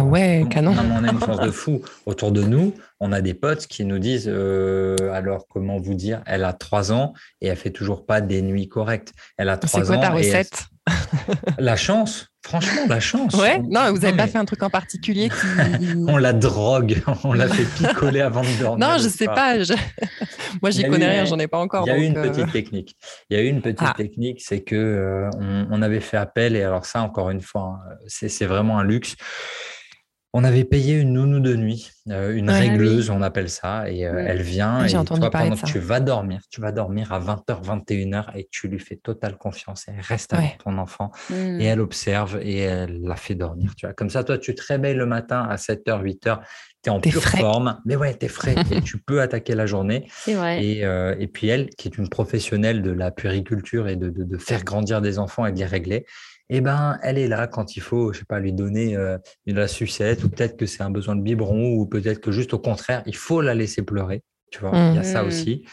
[0.00, 0.74] Ah ouais, canon.
[0.74, 1.82] on a une chance de fou.
[2.06, 6.22] Autour de nous, on a des potes qui nous disent euh, alors comment vous dire,
[6.24, 9.12] elle a trois ans et elle fait toujours pas des nuits correctes.
[9.36, 9.84] Elle a trois ans.
[9.84, 10.64] C'est quoi ta recette
[11.58, 12.28] La chance.
[12.42, 13.34] Franchement, la chance.
[13.34, 15.28] Ouais, non, vous n'avez pas fait un truc en particulier
[16.08, 18.88] On la drogue, on l'a fait picoler avant de dormir.
[18.88, 19.56] Non, je sais pas.
[20.62, 21.84] Moi, j'y connais rien, j'en ai pas encore.
[21.86, 22.96] Il y a eu une euh, petite technique.
[23.28, 23.94] Il y a eu une petite ah.
[23.94, 25.30] technique, c'est que euh,
[25.70, 29.16] on, avait fait appel, et alors ça, encore une fois, hein, c'est vraiment un luxe.
[30.32, 34.24] On avait payé une nounou de nuit, euh, une régleuse, on appelle ça, et euh,
[34.24, 34.84] elle vient.
[34.84, 38.68] et toi, pendant que tu vas dormir, tu vas dormir à 20h, 21h et tu
[38.68, 39.86] lui fais totale confiance.
[39.88, 41.60] Elle reste avec ton enfant et mmh.
[41.62, 43.74] elle observe et elle la fait dormir.
[43.76, 43.92] Tu vois.
[43.92, 46.38] Comme ça, toi, tu te réveilles le matin à 7h, 8h,
[46.82, 49.66] tu es en pure forme, mais ouais, tu es frais et tu peux attaquer la
[49.66, 50.08] journée.
[50.26, 54.38] Et, euh, et, puis elle, qui est une professionnelle de la puériculture et de, de
[54.38, 56.06] faire grandir des enfants et de les régler,
[56.52, 59.54] eh ben, elle est là quand il faut, je sais pas, lui donner euh, de
[59.54, 62.58] la sucette, ou peut-être que c'est un besoin de biberon, ou peut-être que juste au
[62.58, 64.22] contraire, il faut la laisser pleurer.
[64.50, 65.26] Tu vois, il y a ça mmh.
[65.28, 65.64] aussi.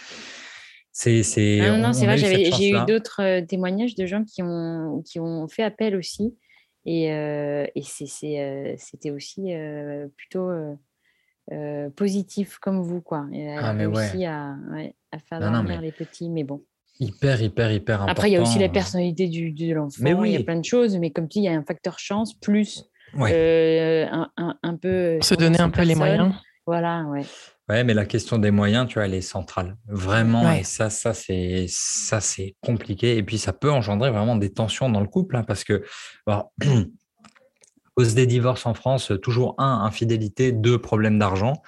[0.91, 1.61] C'est, c'est.
[1.61, 5.47] Ah non, c'est vrai, j'ai eu d'autres euh, témoignages de gens qui ont, qui ont
[5.47, 6.37] fait appel aussi.
[6.85, 9.51] Et, euh, et c'est, c'était aussi
[10.15, 10.51] plutôt
[11.95, 13.27] positif comme vous, quoi.
[13.33, 14.55] Et elle ah, a réussi à,
[15.11, 16.63] à, faire dormir les petits, mais bon.
[16.99, 18.11] Hyper, hyper, hyper important.
[18.11, 19.97] Après, il y a aussi la personnalité du, de l'enfant.
[20.01, 20.29] Mais oui.
[20.29, 21.99] Il y a plein de choses, mais comme tu dis, il y a un facteur
[21.99, 22.85] chance plus
[23.19, 24.05] euh,
[24.37, 25.19] un, peu.
[25.21, 26.33] Se donner un peu les moyens.
[26.65, 27.23] Voilà, ouais.
[27.69, 29.77] Ouais, mais la question des moyens, tu vois, elle est centrale.
[29.87, 33.17] Vraiment, et ça, ça, c'est, ça, c'est compliqué.
[33.17, 35.83] Et puis, ça peut engendrer vraiment des tensions dans le couple, hein, parce que,
[36.25, 36.53] alors,
[37.95, 41.61] cause des divorces en France, toujours un, infidélité, deux, problèmes d'argent.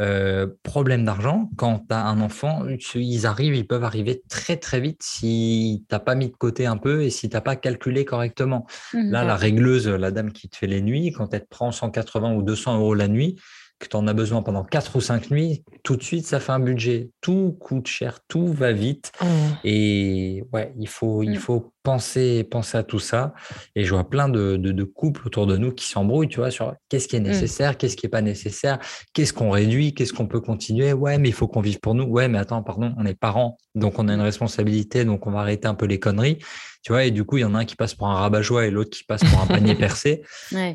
[0.00, 4.80] Euh, problème d'argent, quand tu as un enfant, ils arrivent, ils peuvent arriver très très
[4.80, 7.56] vite si tu n'as pas mis de côté un peu et si tu n'as pas
[7.56, 8.66] calculé correctement.
[8.94, 11.70] Mmh, Là, la régleuse, la dame qui te fait les nuits, quand elle te prend
[11.70, 13.36] 180 ou 200 euros la nuit,
[13.78, 16.52] que tu en as besoin pendant 4 ou 5 nuits, tout de suite, ça fait
[16.52, 17.10] un budget.
[17.20, 19.12] Tout coûte cher, tout va vite.
[19.20, 19.26] Mmh.
[19.64, 21.36] Et ouais, il faut, il mmh.
[21.36, 23.34] faut penser, penser à tout ça.
[23.74, 26.74] Et je vois plein de, de, couples autour de nous qui s'embrouillent, tu vois, sur
[26.88, 27.24] qu'est-ce qui est mmh.
[27.24, 28.78] nécessaire, qu'est-ce qui n'est pas nécessaire,
[29.12, 30.92] qu'est-ce qu'on réduit, qu'est-ce qu'on peut continuer.
[30.92, 32.04] Ouais, mais il faut qu'on vive pour nous.
[32.04, 35.40] Ouais, mais attends, pardon, on est parents, donc on a une responsabilité, donc on va
[35.40, 36.38] arrêter un peu les conneries.
[36.82, 38.66] Tu vois, et du coup, il y en a un qui passe pour un rabat-joie
[38.66, 40.22] et l'autre qui passe pour un panier percé.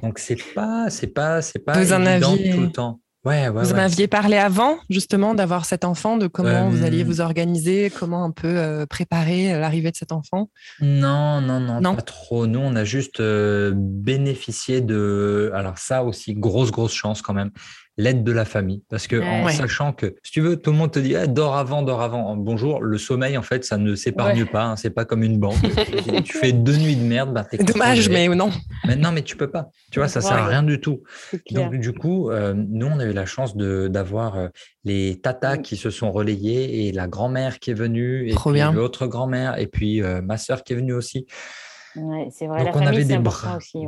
[0.04, 3.00] Donc, c'est pas, c'est pas, c'est pas évident tout le temps.
[3.26, 7.02] Ouais, ouais, vous en aviez parlé avant, justement, d'avoir cet enfant, de comment vous alliez
[7.02, 10.52] euh, vous organiser, comment un peu euh, préparer euh, l'arrivée de cet enfant?
[10.80, 12.46] Non, non, non, non, pas trop.
[12.46, 15.52] Nous, on a juste bénéficié de.
[15.56, 17.50] Alors, ça aussi, grosse, grosse chance quand même
[17.98, 18.84] l'aide de la famille.
[18.90, 21.56] Parce que en sachant que, si tu veux, tout le monde te dit ah, dors
[21.56, 22.36] avant, dors avant.
[22.36, 24.64] Bonjour, le sommeil, en fait, ça ne s'épargne pas.
[24.64, 25.56] Hein, c'est pas comme une banque.
[26.26, 28.52] tu fais deux nuits de merde, bah, Dommage, mais non.
[28.86, 29.70] Mais non, mais tu peux pas.
[29.92, 31.04] Tu vois, ça sert à rien du tout.
[31.52, 34.48] Donc, du coup, euh, nous, on a eu la chance d'avoir euh,
[34.84, 35.62] les tatas mm.
[35.62, 39.68] qui se sont relayés et la grand-mère qui est venue, et puis l'autre grand-mère, et
[39.68, 41.26] puis euh, ma sœur qui est venue aussi.
[42.30, 42.66] c'est vrai.
[42.66, 43.58] Donc, on avait des bras.
[43.58, 43.86] Aussi,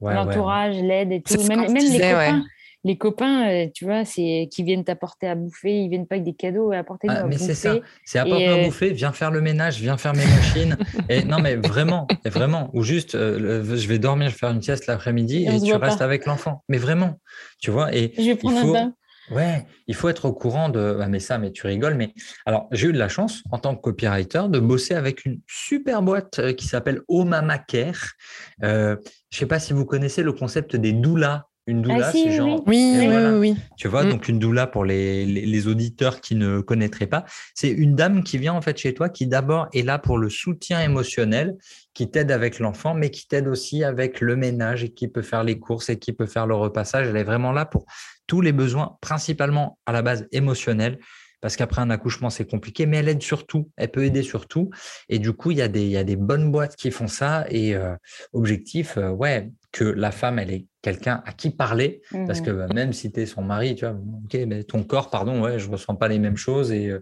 [0.00, 1.40] L'entourage, l'aide et tout.
[1.44, 2.42] Même, même les copains
[2.84, 6.24] les copains, euh, tu vois, c'est qui viennent t'apporter à bouffer, ils viennent pas avec
[6.24, 9.40] des cadeaux, apporter ah, Mais c'est ça, c'est apporter à euh, bouffer, viens faire le
[9.40, 10.76] ménage, viens faire mes machines.
[11.08, 14.62] et non, mais vraiment, vraiment, ou juste, euh, je vais dormir, je vais faire une
[14.62, 16.64] sieste l'après-midi et, tu restes avec l'enfant.
[16.68, 17.20] Mais vraiment,
[17.60, 17.94] tu vois.
[17.94, 18.94] Et je vais prendre un bain.
[19.30, 20.98] Ouais, il faut être au courant de.
[21.00, 21.94] Ah, mais ça, mais tu rigoles.
[21.94, 22.12] Mais
[22.44, 26.02] alors, j'ai eu de la chance en tant que copywriter de bosser avec une super
[26.02, 28.14] boîte qui s'appelle Omama Care.
[28.60, 28.96] je ne
[29.30, 32.62] sais pas si vous connaissez le concept des doulas Une doula, ah, c'est genre.
[32.66, 33.06] Oui, oui,
[33.38, 34.10] oui, Tu vois, mm.
[34.10, 38.36] donc une doula pour les, les, auditeurs qui ne connaîtraient pas, c'est une dame qui
[38.38, 41.56] vient en fait chez toi qui d'abord est là pour le soutien émotionnel,
[41.94, 45.44] qui t'aide avec l'enfant, mais qui t'aide aussi avec le ménage et qui peut faire
[45.44, 47.06] les courses et qui peut faire le repassage.
[47.06, 47.84] Elle est vraiment là pour
[48.26, 50.98] tous les besoins, principalement à la base émotionnelle
[51.42, 54.70] parce qu'après un accouchement, c'est compliqué, mais elle aide surtout, elle peut aider surtout.
[55.08, 57.08] Et du coup, il y a des, il y a des bonnes boîtes qui font
[57.08, 57.44] ça.
[57.50, 57.96] Et euh,
[58.32, 62.44] objectif, euh, ouais, que la femme, elle ait quelqu'un à qui parler, parce mmh.
[62.44, 65.40] que bah, même si tu es son mari, tu vois, ok, mais ton corps, pardon,
[65.40, 66.72] ouais, je ne ressens pas les mêmes choses.
[66.72, 67.00] Et, euh,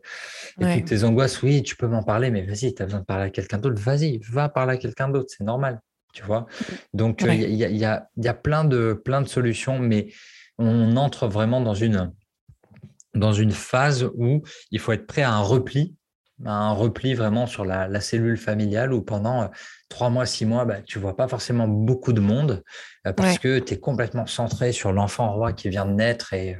[0.61, 3.25] toutes tes angoisses, oui, tu peux m'en parler, mais vas-y, tu as besoin de parler
[3.25, 5.81] à quelqu'un d'autre, vas-y, va parler à quelqu'un d'autre, c'est normal.
[6.13, 6.47] Tu vois
[6.93, 10.09] Donc, il y, a, y, a, y a plein de, plein de solutions, mais
[10.59, 12.13] on entre vraiment dans une
[13.15, 15.97] dans une phase où il faut être prêt à un repli,
[16.45, 19.47] un repli vraiment sur la, cellule familiale où pendant euh,
[19.89, 22.63] trois mois, six mois, bah, tu vois pas forcément beaucoup de monde
[23.07, 26.33] euh, parce que tu es complètement centré sur l'enfant roi qui vient de naître.
[26.33, 26.59] Et, euh,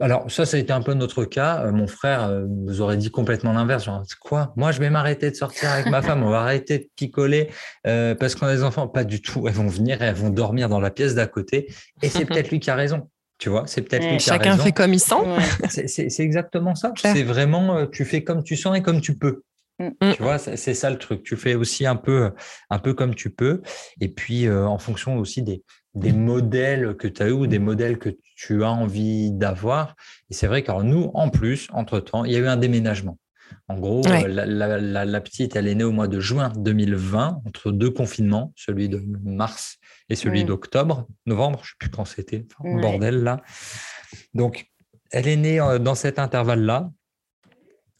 [0.00, 1.70] alors, ça, ça a été un peu notre cas.
[1.70, 3.88] Mon frère nous aurait dit complètement l'inverse.
[4.20, 4.52] Quoi?
[4.56, 7.50] Moi, je vais m'arrêter de sortir avec ma femme, on va arrêter de picoler
[7.84, 8.88] parce qu'on a des enfants.
[8.88, 9.46] Pas du tout.
[9.46, 11.72] Elles vont venir et elles vont dormir dans la pièce d'à côté.
[12.02, 13.08] Et c'est peut-être lui qui a raison.
[13.44, 14.62] Tu vois, c'est peut-être Chacun raison.
[14.62, 15.16] fait comme il sent.
[15.68, 16.94] C'est exactement ça.
[16.96, 19.42] C'est vraiment, euh, tu fais comme tu sens et comme tu peux.
[19.78, 19.90] Mm.
[20.14, 21.22] Tu vois, c'est ça le truc.
[21.22, 22.30] Tu fais aussi un peu,
[22.70, 23.60] un peu comme tu peux.
[24.00, 25.62] Et puis, euh, en fonction aussi des,
[25.94, 29.94] des modèles que tu as eu ou des modèles que tu as envie d'avoir.
[30.30, 33.18] Et c'est vrai que nous, en plus, entre-temps, il y a eu un déménagement.
[33.68, 37.90] En gros, euh, la, petite, elle est née au mois de juin 2020, entre deux
[37.90, 43.22] confinements, celui de mars et celui d'octobre, novembre, je ne sais plus quand c'était, bordel
[43.22, 43.42] là.
[44.34, 44.70] Donc,
[45.10, 46.90] elle est née euh, dans cet intervalle-là.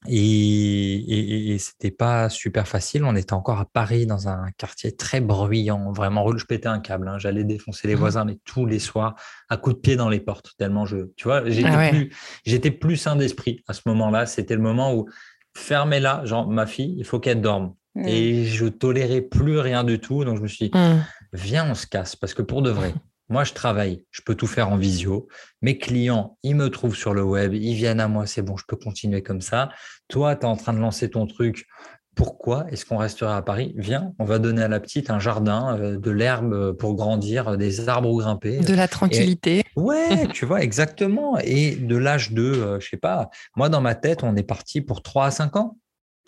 [0.06, 3.04] Et, et, c'était pas super facile.
[3.04, 6.36] On était encore à Paris dans un quartier très bruyant, vraiment.
[6.36, 7.08] Je pétais un câble.
[7.08, 7.18] Hein.
[7.18, 7.98] J'allais défoncer les mmh.
[7.98, 9.14] voisins, mais tous les soirs,
[9.48, 10.52] à coups de pied dans les portes.
[10.58, 12.10] Tellement je, tu vois, j'étais ah plus,
[12.44, 14.26] j'étais plus sain d'esprit à ce moment-là.
[14.26, 15.08] C'était le moment où
[15.56, 17.74] fermez-la, genre ma fille, il faut qu'elle dorme.
[17.94, 18.08] Mm.
[18.08, 20.24] Et je tolérais plus rien du tout.
[20.24, 21.04] Donc je me suis dit, mm.
[21.32, 22.16] viens, on se casse.
[22.16, 22.94] Parce que pour de vrai,
[23.28, 25.28] moi, je travaille, je peux tout faire en visio.
[25.62, 28.64] Mes clients, ils me trouvent sur le web, ils viennent à moi, c'est bon, je
[28.66, 29.70] peux continuer comme ça.
[30.08, 31.66] Toi, tu es en train de lancer ton truc,
[32.14, 33.74] pourquoi est-ce qu'on restera à Paris?
[33.76, 37.88] Viens, on va donner à la petite un jardin, euh, de l'herbe pour grandir, des
[37.88, 38.58] arbres où grimper.
[38.58, 39.64] De la tranquillité.
[39.76, 41.38] ouais, tu vois, exactement.
[41.38, 44.80] Et de l'âge de, euh, je sais pas, moi dans ma tête, on est parti
[44.80, 45.76] pour 3 à 5 ans.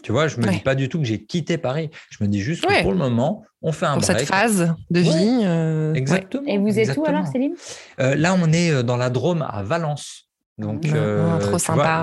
[0.02, 1.90] Tu vois, je me dis pas du tout que j'ai quitté Paris.
[2.10, 5.00] Je me dis juste que pour le moment, on fait un pour cette phase de
[5.00, 5.40] vie.
[5.42, 6.46] Euh, exactement.
[6.46, 7.54] Et vous êtes où alors, Céline?
[7.98, 10.25] Là, on est dans la Drôme à Valence.
[10.58, 11.38] Donc, euh,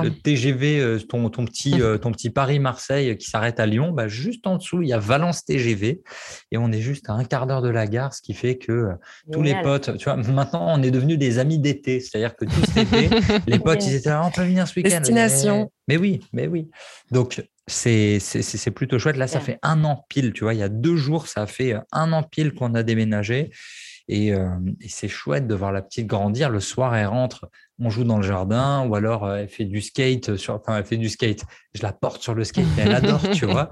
[0.03, 4.07] le TGV, euh, ton, ton, petit, euh, ton petit Paris-Marseille qui s'arrête à Lyon, bah,
[4.07, 6.03] juste en dessous, il y a Valence TGV
[6.51, 8.89] et on est juste à un quart d'heure de la gare, ce qui fait que
[9.31, 12.61] tous les potes, tu vois, maintenant on est devenus des amis d'été, c'est-à-dire que tout
[12.73, 13.09] cet été,
[13.47, 14.99] les potes, ils étaient là, on peut venir ce week-end.
[14.99, 15.71] Destination.
[15.87, 16.69] Mais, oui, mais oui.
[17.11, 18.19] Donc, c'est
[18.75, 19.17] plutôt chouette.
[19.17, 21.75] Là, ça fait un an pile, tu vois, il y a deux jours, ça fait
[21.91, 23.49] un an pile qu'on a déménagé.
[24.09, 26.49] Et, et c'est chouette de voir la petite grandir.
[26.49, 29.81] Le soir, elle rentre on joue dans le jardin, ou alors euh, elle fait du
[29.81, 33.21] skate, sur, enfin elle fait du skate, je la porte sur le skate, elle adore,
[33.31, 33.69] tu vois.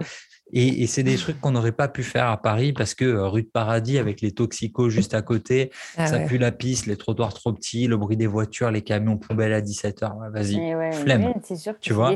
[0.53, 3.43] Et, c'est des trucs qu'on n'aurait pas pu faire à Paris parce que euh, rue
[3.43, 7.33] de Paradis avec les toxicos juste à côté, ah ça pue la piste, les trottoirs
[7.33, 10.31] trop petits, le bruit des voitures, les camions poubelles à 17h.
[10.31, 11.33] Vas-y, flemme.
[11.43, 12.13] c'est sûr que tu vois,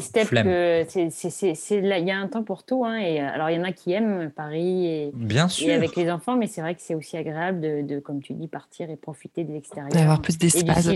[2.00, 2.86] il y a un temps pour tout.
[2.86, 5.74] Hein, et, euh, alors, il y en a qui aiment Paris et, Bien sûr.
[5.74, 8.90] avec les enfants, mais c'est vrai que c'est aussi agréable de, comme tu dis, partir
[8.90, 9.92] et profiter de l'extérieur.
[9.92, 10.88] D'avoir plus d'espace.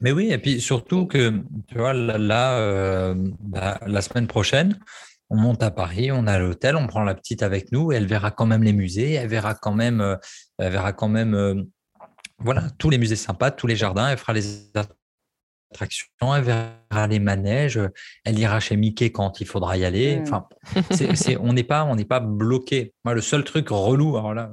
[0.00, 4.78] Mais oui, et puis surtout que, tu vois, là, euh, bah, la semaine prochaine,
[5.30, 8.06] on monte à Paris, on a l'hôtel, on prend la petite avec nous, et elle
[8.06, 10.16] verra quand même les musées, elle verra quand même, euh,
[10.58, 11.62] elle verra quand même, euh,
[12.38, 14.70] voilà, tous les musées sympas, tous les jardins, elle fera les
[15.70, 17.80] attractions, elle verra les manèges,
[18.24, 20.22] elle ira chez Mickey quand il faudra y aller.
[21.40, 22.94] On n'est pas, on n'est pas bloqué.
[23.04, 24.52] Moi, le seul truc relou, alors là,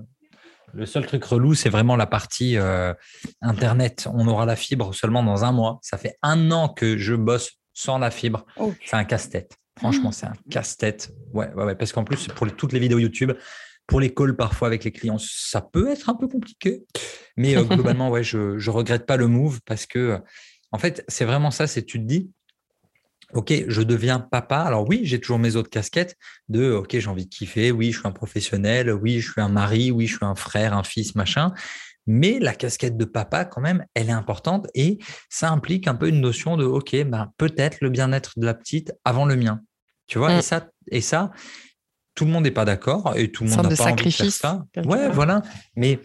[0.73, 2.93] le seul truc relou, c'est vraiment la partie euh,
[3.41, 4.09] Internet.
[4.13, 5.79] On aura la fibre seulement dans un mois.
[5.81, 8.45] Ça fait un an que je bosse sans la fibre.
[8.85, 9.57] C'est un casse-tête.
[9.77, 11.13] Franchement, c'est un casse-tête.
[11.33, 13.33] Ouais, ouais, ouais, parce qu'en plus, pour toutes les vidéos YouTube,
[13.87, 16.83] pour les calls parfois avec les clients, ça peut être un peu compliqué.
[17.37, 20.19] Mais euh, globalement, ouais, je ne regrette pas le move parce que,
[20.71, 21.67] en fait, c'est vraiment ça.
[21.67, 22.31] C'est tu te dis,
[23.33, 24.59] OK, je deviens papa.
[24.59, 26.15] Alors oui, j'ai toujours mes autres casquettes
[26.47, 27.71] de OK, j'ai envie de kiffer.
[27.71, 28.91] Oui, je suis un professionnel.
[28.91, 29.91] Oui, je suis un mari.
[29.91, 31.53] Oui, je suis un frère, un fils, machin.
[32.07, 36.07] Mais la casquette de papa, quand même, elle est importante et ça implique un peu
[36.07, 39.61] une notion de OK, ben, peut-être le bien-être de la petite avant le mien.
[40.07, 40.41] Tu vois, et, mm.
[40.41, 41.31] ça, et ça,
[42.13, 44.31] tout le monde n'est pas d'accord et tout le monde n'a pas envie de faire
[44.31, 44.65] ça.
[44.85, 45.41] Ouais, voilà.
[45.75, 45.99] Mais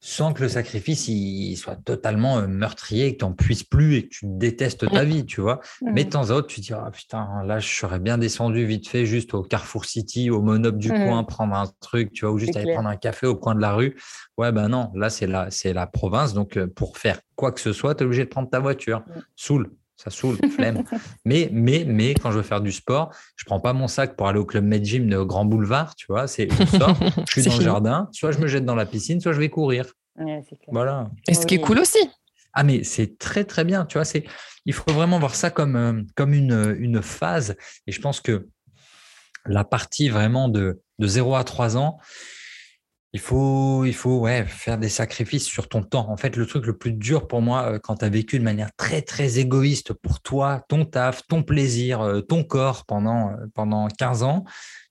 [0.00, 4.02] sans que le sacrifice il soit totalement euh, meurtrier, que tu n'en puisses plus et
[4.04, 5.60] que tu détestes ta vie, tu vois.
[5.82, 8.64] Mais de temps à autre, tu te dis, ah putain, là, je serais bien descendu
[8.64, 12.34] vite fait juste au Carrefour City, au Monop du coin, prendre un truc, tu vois,
[12.34, 13.96] ou juste aller prendre un café au coin de la rue.
[14.38, 16.32] Ouais, ben non, là, c'est la, c'est la province.
[16.32, 19.02] Donc, euh, pour faire quoi que ce soit, tu es obligé de prendre ta voiture.
[19.36, 19.70] Saoule
[20.02, 20.82] ça saoule, flemme.
[21.24, 24.28] mais, mais, mais quand je veux faire du sport, je prends pas mon sac pour
[24.28, 26.26] aller au club Med Gym de Grand Boulevard, tu vois.
[26.26, 26.96] C'est je sors,
[27.28, 29.50] je suis dans le jardin, soit je me jette dans la piscine, soit je vais
[29.50, 29.92] courir.
[30.68, 31.10] voilà.
[31.28, 31.98] Et ce qui est cool aussi.
[32.52, 34.04] Ah mais c'est très très bien, tu vois.
[34.04, 34.24] C'est,
[34.64, 37.56] il faut vraiment voir ça comme euh, comme une, une phase.
[37.86, 38.48] Et je pense que
[39.46, 41.98] la partie vraiment de de 0 à 3 ans,
[43.12, 46.08] il faut, il faut ouais, faire des sacrifices sur ton temps.
[46.10, 48.44] En fait, le truc le plus dur pour moi, euh, quand tu as vécu de
[48.44, 53.46] manière très, très égoïste pour toi, ton taf, ton plaisir, euh, ton corps pendant, euh,
[53.54, 54.44] pendant 15 ans,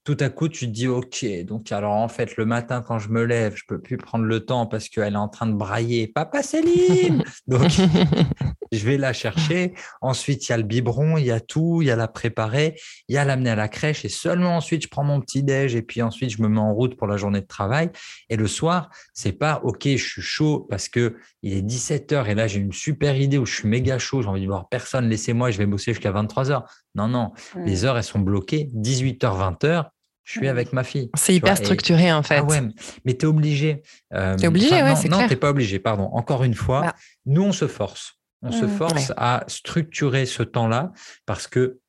[0.03, 3.09] tout à coup, tu te dis, OK, donc alors en fait, le matin, quand je
[3.09, 6.07] me lève, je peux plus prendre le temps parce qu'elle est en train de brailler.
[6.07, 7.71] Papa Céline Donc,
[8.71, 9.73] je vais la chercher.
[10.01, 12.79] Ensuite, il y a le biberon, il y a tout, il y a la préparer,
[13.07, 14.05] il y a l'amener à la crèche.
[14.05, 16.73] Et seulement ensuite, je prends mon petit déj et puis ensuite, je me mets en
[16.73, 17.89] route pour la journée de travail.
[18.29, 22.27] Et le soir, c'est pas, OK, je suis chaud parce que il est 17 heures
[22.27, 24.21] et là, j'ai une super idée où je suis méga chaud.
[24.21, 25.09] J'ai envie de voir personne.
[25.09, 26.65] Laissez-moi, je vais bosser jusqu'à 23 heures.
[26.95, 27.31] Non, non,
[27.65, 28.69] les heures, elles sont bloquées.
[28.75, 29.85] 18h, 20h,
[30.29, 31.09] je suis avec ma fille.
[31.15, 32.37] C'est hyper structuré, en fait.
[32.37, 32.61] Ah ouais,
[33.05, 33.81] mais tu es obligé.
[34.13, 35.21] Euh, tu es obligé, ouais, c'est clair.
[35.21, 36.09] Non, tu pas obligé, pardon.
[36.13, 36.95] Encore une fois, bah.
[37.25, 38.18] nous, on se force.
[38.41, 40.93] On se mmh, force à structurer ce temps-là
[41.25, 41.79] parce que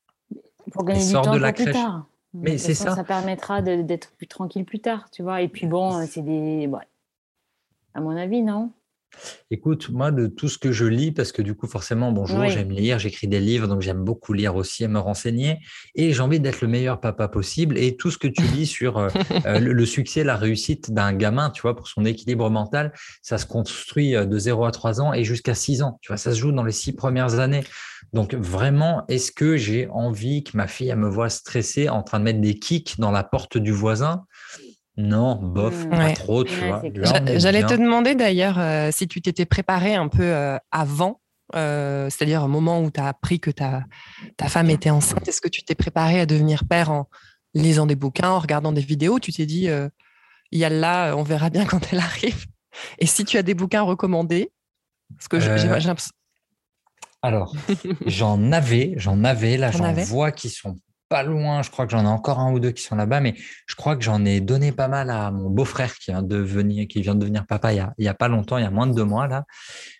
[0.71, 1.67] pour gagner du temps de la crèche.
[1.67, 2.05] Plus tard.
[2.33, 2.95] Mais c'est ça.
[2.95, 5.41] Ça permettra d'être plus tranquille plus tard, tu vois.
[5.41, 6.69] Et puis bon, c'est des.
[7.93, 8.71] à mon avis, non
[9.49, 12.71] Écoute, moi, de tout ce que je lis, parce que du coup, forcément, bonjour, j'aime
[12.71, 15.59] lire, j'écris des livres, donc j'aime beaucoup lire aussi et me renseigner.
[15.95, 17.77] Et j'ai envie d'être le meilleur papa possible.
[17.77, 19.09] Et tout ce que tu lis sur euh,
[19.45, 23.45] euh, le, succès, la réussite d'un gamin, tu vois, pour son équilibre mental, ça se
[23.45, 25.99] construit euh, de 0 à 3 ans et jusqu'à 6 ans.
[26.01, 27.63] Tu vois, ça se joue dans les 6 premières années.
[28.13, 32.25] Donc vraiment, est-ce que j'ai envie que ma fille me voit stressée en train de
[32.25, 34.25] mettre des kicks dans la porte du voisin?
[34.97, 35.89] Non, bof, mmh.
[35.89, 36.81] pas trop, tu vois.
[37.37, 41.21] J'allais te demander d'ailleurs euh, si tu t'étais préparé un peu euh, avant,
[41.55, 43.83] euh, c'est-à-dire au moment où tu as appris que ta,
[44.35, 45.27] ta femme était enceinte.
[45.27, 47.07] Est-ce que tu t'es préparé à devenir père en
[47.53, 49.69] lisant des bouquins, en regardant des vidéos Tu t'es dit,
[50.51, 52.45] il y a là, on verra bien quand elle arrive?
[52.99, 54.51] Et si tu as des bouquins recommandés?
[55.17, 55.69] Parce que j'ai
[57.21, 57.55] Alors,
[58.05, 60.75] j'en avais, j'en avais, là j'en vois qui sont
[61.11, 61.61] pas loin.
[61.61, 63.35] Je crois que j'en ai encore un ou deux qui sont là-bas, mais
[63.67, 66.87] je crois que j'en ai donné pas mal à mon beau-frère qui vient de venir,
[66.87, 68.65] qui vient de devenir papa il y a, il y a pas longtemps, il y
[68.65, 69.43] a moins de deux mois là.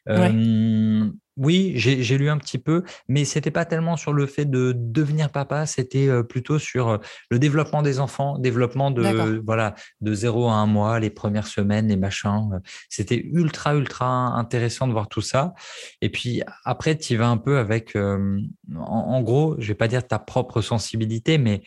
[0.07, 4.73] Euh, oui, j'ai lu un petit peu, mais c'était pas tellement sur le fait de
[4.77, 6.97] devenir papa, c'était euh, plutôt sur euh,
[7.31, 11.87] le développement des enfants, développement de voilà de 0 à un mois, les premières semaines,
[11.87, 12.51] les machins.
[12.53, 12.59] Euh.
[12.89, 15.55] C'était ultra ultra intéressant de voir tout ça.
[16.01, 18.41] Et puis après, tu y vas un peu avec, en,
[18.77, 21.63] en, gros, je vais pas dire ta propre sensibilité, mais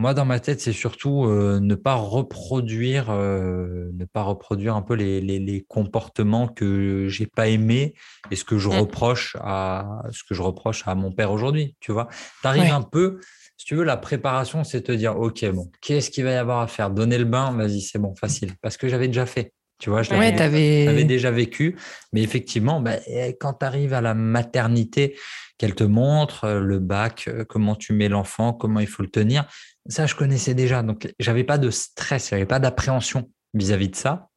[0.00, 4.80] moi, dans ma tête, c'est surtout euh, ne pas reproduire, euh, ne pas reproduire un
[4.80, 7.92] peu les, comportements que j'ai pas aimés
[8.30, 11.76] et ce que je reproche à ce que je reproche à mon père aujourd'hui.
[11.80, 12.08] Tu vois,
[12.40, 13.20] tu arrives un peu,
[13.58, 16.60] si tu veux, la préparation, c'est te dire, ok, bon, qu'est-ce qu'il va y avoir
[16.60, 16.90] à faire?
[16.90, 19.52] Donner le bain, vas-y, c'est bon, facile, parce que j'avais déjà fait.
[19.78, 21.76] Tu vois, je l'avais déjà vécu.
[22.14, 22.96] Mais effectivement, bah,
[23.38, 25.16] quand tu arrives à la maternité,
[25.60, 29.44] qu'elle te montre euh, le bac, comment tu mets l'enfant, comment il faut le tenir,
[29.88, 30.82] ça, je connaissais déjà.
[30.82, 34.28] Donc, j'avais pas de stress, j'avais pas d'appréhension vis-à-vis de ça.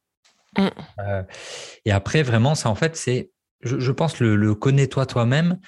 [0.58, 0.68] Mm.
[1.00, 1.22] Euh,
[1.84, 3.30] et après, vraiment, ça, en fait, c'est,
[3.62, 5.58] je, pense, le, le connais-toi toi-même.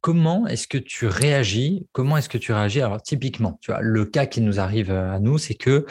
[0.00, 1.86] Comment est-ce que tu réagis?
[1.92, 2.82] Comment est-ce que tu réagis?
[2.82, 5.86] Alors, typiquement, tu vois, le cas qui nous arrive à nous, c'est que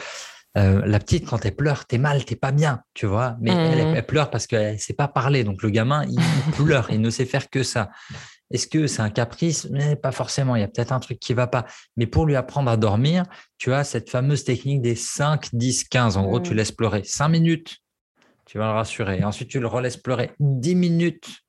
[0.56, 3.36] euh, la petite, quand elle pleure, t'es mal, t'es pas bien, tu vois.
[3.40, 3.96] Mais elle, mm.
[3.96, 5.42] elle, pleure parce qu'elle sait pas parler.
[5.42, 6.20] Donc, le gamin, il
[6.52, 7.90] pleure, il ne sait faire que ça.
[8.54, 9.68] Est-ce que c'est un caprice?
[9.72, 10.54] Mais pas forcément.
[10.54, 11.66] Il y a peut-être un truc qui va pas.
[11.96, 13.24] Mais pour lui apprendre à dormir,
[13.58, 16.16] tu as cette fameuse technique des 5, 10, 15.
[16.16, 16.56] En gros, tu mmh.
[16.56, 17.78] laisses pleurer 5 minutes,
[18.46, 19.18] tu vas le rassurer.
[19.18, 21.40] Et ensuite, tu le relaisses pleurer 10 minutes,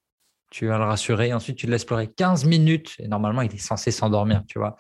[0.50, 1.28] tu vas le rassurer.
[1.28, 2.96] Et ensuite, tu le laisses pleurer 15 minutes.
[2.98, 4.76] Et normalement, il est censé s'endormir, tu vois.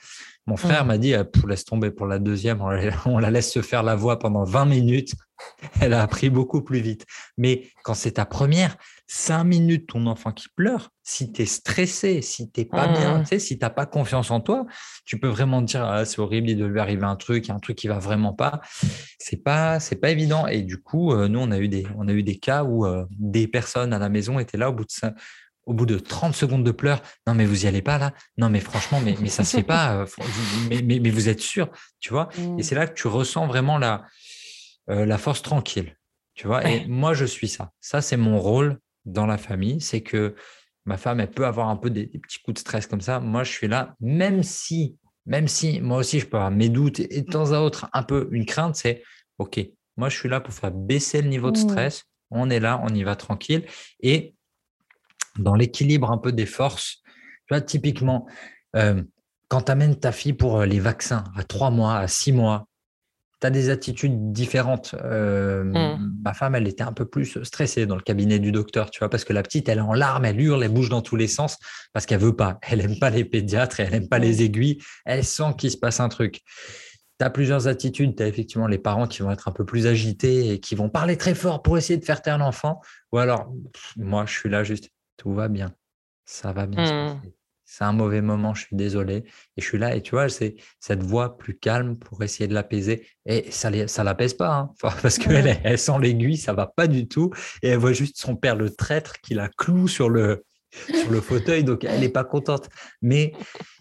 [0.47, 0.87] Mon frère mmh.
[0.87, 2.59] m'a dit, euh, laisse tomber pour la deuxième,
[3.05, 5.13] on la laisse se faire la voix pendant 20 minutes.
[5.81, 7.05] Elle a appris beaucoup plus vite.
[7.37, 12.21] Mais quand c'est ta première, cinq minutes ton enfant qui pleure, si tu es stressé,
[12.21, 13.39] si tu pas bien, mmh.
[13.39, 14.65] si tu n'as pas confiance en toi,
[15.05, 17.59] tu peux vraiment te dire ah, c'est horrible, il doit lui arriver un truc, un
[17.59, 18.61] truc qui va vraiment pas.
[19.19, 20.47] C'est pas c'est pas évident.
[20.47, 22.85] Et du coup, euh, nous, on a eu des, on a eu des cas où
[22.85, 25.13] euh, des personnes à la maison étaient là au bout de
[25.65, 28.49] au bout de 30 secondes de pleurs, non mais vous y allez pas là, non
[28.49, 30.05] mais franchement, mais, mais ça se fait pas, euh,
[30.69, 31.69] mais, mais, vous êtes sûr,
[31.99, 32.29] tu vois?
[32.37, 32.61] Et mmh.
[32.61, 34.05] c'est là que tu ressens vraiment la,
[34.87, 35.97] la force tranquille
[36.35, 37.71] Tu vois, et moi, je suis ça.
[37.79, 39.81] Ça, c'est mon rôle dans la famille.
[39.81, 40.35] C'est que
[40.85, 43.19] ma femme, elle peut avoir un peu des, petits coups de stress comme ça.
[43.19, 46.99] Moi, je suis là, même si, même si moi aussi, je peux avoir mes doutes
[46.99, 49.03] et de temps à autre, un peu une crainte, c'est
[49.37, 49.59] OK,
[49.97, 51.69] moi, je suis là pour faire baisser le niveau de mmh.
[51.69, 52.03] stress.
[52.31, 53.65] On est là, on y va tranquille.
[53.99, 54.35] Et
[55.37, 57.01] dans l'équilibre un peu des forces,
[57.47, 58.27] tu vois, typiquement,
[58.75, 59.03] euh,
[59.47, 62.67] quand tu amènes ta fille pour euh, les vaccins à trois mois, à six mois,
[63.41, 64.95] tu as des attitudes différentes.
[65.03, 66.21] Euh, mmh.
[66.23, 69.09] Ma femme, elle était un peu plus stressée dans le cabinet du docteur, tu vois,
[69.09, 71.27] parce que la petite, elle est en larmes, elle hurle, elle bouge dans tous les
[71.27, 71.57] sens
[71.93, 72.59] parce qu'elle veut pas.
[72.67, 74.41] Elle aime pas les pédiatres et elle aime pas les mmh.
[74.41, 74.77] aiguilles.
[75.05, 76.41] Elle sent qu'il se passe un truc.
[77.19, 78.15] Tu as plusieurs attitudes.
[78.15, 80.89] Tu as effectivement les parents qui vont être un peu plus agités et qui vont
[80.89, 82.81] parler très fort pour essayer de faire taire l'enfant.
[83.11, 83.51] Ou alors,
[83.97, 85.73] moi, je suis là juste, tout va bien.
[86.25, 87.15] Ça va bien se mmh.
[87.21, 87.34] passer
[87.77, 89.25] c'est un mauvais moment, je suis désolé.
[89.57, 92.53] Et je suis là, et tu vois, c'est cette voix plus calme pour essayer de
[92.53, 93.05] l'apaiser.
[93.25, 94.71] Et ça ne l'apaise pas, hein.
[95.01, 97.31] parce qu'elle elle sent l'aiguille, ça va pas du tout.
[97.61, 101.19] Et elle voit juste son père, le traître, qui la cloue sur le, sur le
[101.19, 102.69] fauteuil, donc elle n'est pas contente.
[103.01, 103.33] Mais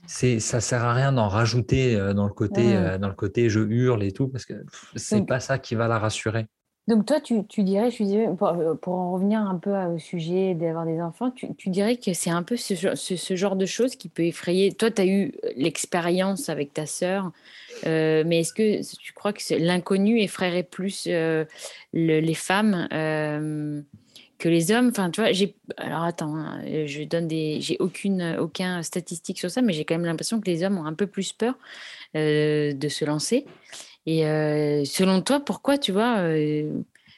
[0.09, 3.49] c'est ça sert à rien d'en rajouter euh, dans le côté euh, dans le côté
[3.49, 4.55] je hurle et tout parce que
[4.97, 6.47] c'est pas ça qui va la rassurer.
[6.87, 10.85] Donc toi, tu, dirais, je disais, euh, pour, en revenir un peu au sujet d'avoir
[10.85, 14.71] des enfants, tu, dirais que c'est un peu ce, genre de choses qui peut effrayer.
[14.73, 17.33] Toi, tu as eu l'expérience avec ta sœur,
[17.87, 21.47] euh, mais est-ce que tu crois que l'inconnu effraierait plus euh,
[21.95, 24.89] les femmes que les hommes?
[24.91, 25.31] Enfin, tu vois,
[25.79, 29.95] alors attends, hein, je donne des, j'ai aucune aucun statistique sur ça, mais j'ai quand
[29.95, 31.55] même l'impression que les hommes ont un peu plus peur
[32.15, 33.47] de se lancer.
[34.07, 36.71] Et euh, selon toi, pourquoi, tu vois, euh,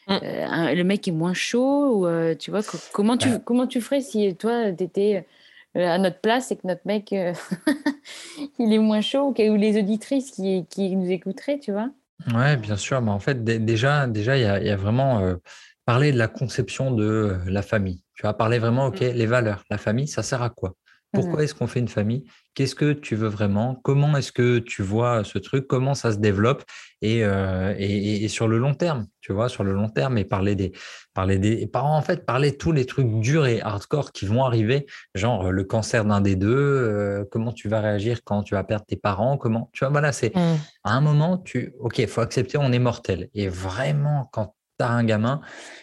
[0.08, 0.12] mmh.
[0.12, 2.60] euh, le mec est moins chaud ou tu vois,
[2.92, 5.26] comment tu, bah comment tu ferais si toi, tu étais
[5.74, 7.12] à notre place et que notre mec,
[8.58, 11.90] il est moins chaud ou les auditrices qui, qui nous écouteraient, tu vois?
[12.32, 13.02] Ouais, bien sûr.
[13.02, 15.36] Mais en fait, déjà, déjà, il y a, vraiment
[15.84, 18.02] parler de la conception de la famille.
[18.14, 19.06] Tu vas parler vraiment, OK, mmh.
[19.06, 19.64] les valeurs.
[19.70, 20.74] La famille, ça sert à quoi?
[21.20, 22.24] Pourquoi est-ce qu'on fait une famille?
[22.54, 23.74] Qu'est-ce que tu veux vraiment?
[23.82, 25.66] Comment est-ce que tu vois ce truc?
[25.66, 26.62] Comment ça se développe?
[27.04, 30.54] Euh, et, et, sur le long terme, tu vois, sur le long terme, et parler
[30.54, 30.72] des,
[31.14, 34.44] parler des parents, en fait, parler de tous les trucs durs et hardcore qui vont
[34.44, 38.64] arriver, genre le cancer d'un des deux, euh, comment tu vas réagir quand tu vas
[38.64, 40.40] perdre tes parents, comment, tu vois, voilà, c'est mmh.
[40.84, 43.28] à un moment, tu, ok, il faut accepter, on est mortel.
[43.34, 45.40] Et vraiment, quand tu as un gamin,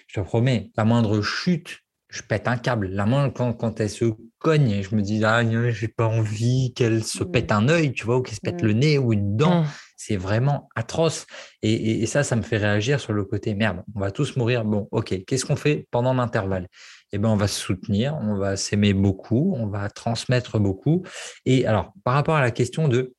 [0.07, 2.89] je te promets, la moindre chute, je pète un câble.
[2.89, 4.05] La main, quand, quand elle se
[4.43, 5.41] cogne, je me dis, ah,
[5.71, 7.55] j'ai pas envie qu'elle se pète mmh.
[7.55, 8.67] un œil, tu vois, ou qu'elle se pète mmh.
[8.67, 9.61] le nez ou une dent.
[9.61, 9.67] Mmh.
[9.97, 11.25] C'est vraiment atroce.
[11.61, 14.65] Et, ça, ça me fait réagir sur le côté, merde, on va tous mourir.
[14.65, 16.67] Bon, ok, qu'est-ce qu'on fait pendant l'intervalle?
[17.13, 21.03] Eh bien, on va se soutenir, on va s'aimer beaucoup, on va transmettre beaucoup.
[21.45, 23.15] Et alors, par rapport à la question de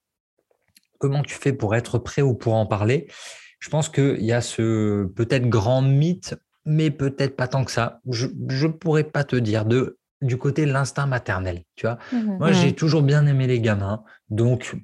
[0.98, 3.08] comment tu fais pour être prêt ou pour en parler,
[3.60, 6.34] je pense qu'il y a ce peut-être grand mythe
[6.66, 8.00] mais peut-être pas tant que ça.
[8.10, 11.98] Je ne pourrais pas te dire de du côté de l'instinct maternel, tu vois?
[12.12, 14.74] Mmh Moi, j'ai toujours bien aimé les gamins, donc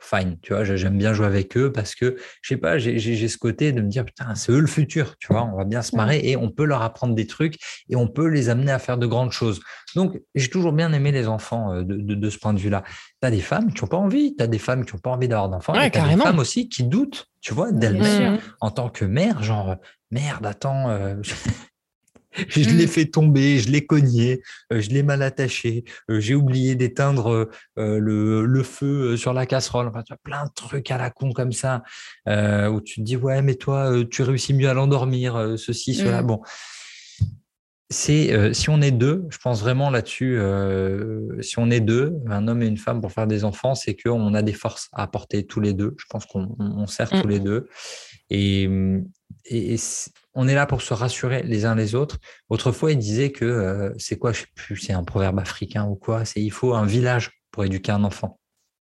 [0.00, 3.36] fine, tu vois, j'aime bien jouer avec eux parce que, je sais pas, j'ai ce
[3.36, 5.94] côté de me dire, putain, c'est eux le futur, tu vois, on va bien se
[5.94, 7.56] marrer et on peut leur apprendre des trucs
[7.88, 9.60] et on peut les amener à faire de grandes choses.
[9.94, 12.82] Donc, j'ai toujours bien aimé les enfants euh, de, de, ce point de vue-là.
[13.20, 15.10] Tu as des femmes qui n'ont pas envie, tu as des femmes qui n'ont pas
[15.10, 18.70] envie d'avoir d'enfants, et tu as des femmes aussi qui doutent, tu vois, d'elles-mêmes en
[18.70, 19.76] tant que mère, genre,
[20.10, 21.16] merde, attends, euh,
[22.48, 22.88] je l'ai mmh.
[22.88, 28.62] fait tomber, je l'ai cogné, euh, je l'ai mal attaché, euh, j'ai oublié d'éteindre le,
[28.62, 29.88] feu sur la casserole.
[29.88, 31.82] Enfin, tu as plein de trucs à la con comme ça,
[32.26, 36.22] où tu te dis, ouais, mais toi, tu réussis mieux à l'endormir, ceci, cela.
[36.22, 36.26] Mmh.
[36.26, 36.40] Bon.
[37.90, 40.38] C'est si on est deux, je pense vraiment là-dessus.
[41.40, 44.34] si on est deux, un homme et une femme pour faire des enfants, c'est qu'on
[44.34, 45.94] a des forces à apporter tous les deux.
[45.98, 47.30] Je pense qu'on sert tous mmh.
[47.30, 47.68] les deux.
[48.30, 48.68] Et,
[49.46, 49.76] et,
[50.38, 52.18] on est là pour se rassurer les uns les autres.
[52.48, 55.96] Autrefois, il disait que euh, c'est quoi, je sais plus, c'est un proverbe africain ou
[55.96, 58.38] quoi, c'est il faut un village pour éduquer un enfant.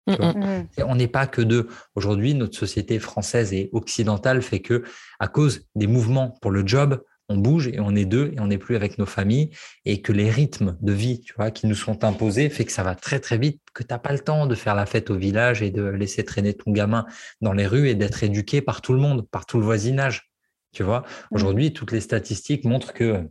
[0.06, 0.66] Mm, mm.
[0.86, 1.68] On n'est pas que deux.
[1.94, 4.82] Aujourd'hui, notre société française et occidentale fait que,
[5.20, 8.46] à cause des mouvements pour le job, on bouge et on est deux et on
[8.46, 9.50] n'est plus avec nos familles
[9.84, 12.82] et que les rythmes de vie, tu vois, qui nous sont imposés fait que ça
[12.82, 15.16] va très très vite, que tu n'as pas le temps de faire la fête au
[15.16, 17.04] village et de laisser traîner ton gamin
[17.42, 20.31] dans les rues et d'être éduqué par tout le monde, par tout le voisinage.
[20.72, 23.28] Tu vois, aujourd'hui, toutes les statistiques montrent que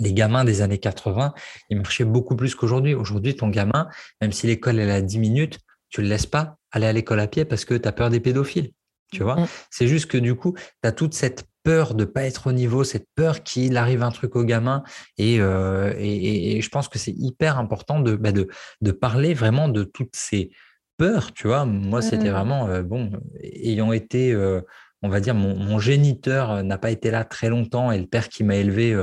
[0.00, 1.34] les gamins des années 80,
[1.70, 2.94] ils marchaient beaucoup plus qu'aujourd'hui.
[2.94, 3.88] Aujourd'hui, ton gamin,
[4.20, 7.26] même si l'école est à 10 minutes, tu le laisses pas aller à l'école à
[7.26, 8.72] pied parce que tu as peur des pédophiles.
[9.10, 9.36] Tu vois,
[9.70, 12.84] c'est juste que du coup, tu as toute cette peur de pas être au niveau,
[12.84, 14.82] cette peur qu'il arrive un truc au gamin.
[15.16, 18.48] Et, euh, et, je pense que c'est hyper important de, bah de,
[18.82, 20.50] de, parler vraiment de toutes ces
[20.98, 21.32] peurs.
[21.32, 23.10] Tu vois, moi, c'était vraiment, euh, bon,
[23.42, 24.60] ayant été euh,
[25.02, 28.44] on va dire, mon, géniteur n'a pas été là très longtemps et le père qui
[28.44, 28.96] m'a élevé,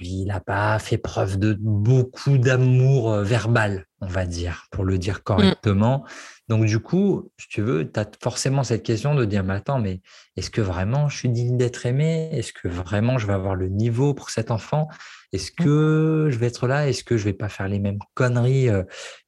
[0.00, 5.22] il n'a pas fait preuve de beaucoup d'amour verbal, on va dire, pour le dire
[5.22, 6.04] correctement.
[6.48, 9.78] Donc, du coup, si tu veux, tu as forcément cette question de dire, mais attends,
[9.78, 10.02] mais
[10.36, 12.28] est-ce que vraiment je suis digne d'être aimé?
[12.32, 14.88] Est-ce que vraiment je vais avoir le niveau pour cet enfant?
[15.32, 15.64] Est-ce mmh.
[15.64, 16.88] que je vais être là?
[16.88, 18.68] Est-ce que je vais pas faire les mêmes conneries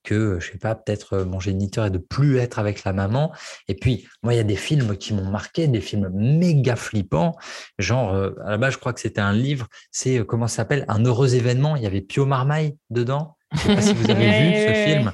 [0.03, 3.33] que, je sais pas, peut-être mon géniteur et de plus être avec la maman?
[3.69, 7.37] Et puis, moi, il y a des films qui m'ont marqué, des films méga flippants.
[7.79, 8.13] Genre,
[8.45, 10.85] à la base, je crois que c'était un livre, c'est, comment ça s'appelle?
[10.89, 11.77] Un heureux événement.
[11.77, 13.37] Il y avait Pio Marmaille dedans.
[13.55, 15.13] Je sais pas si vous avez vu ce film,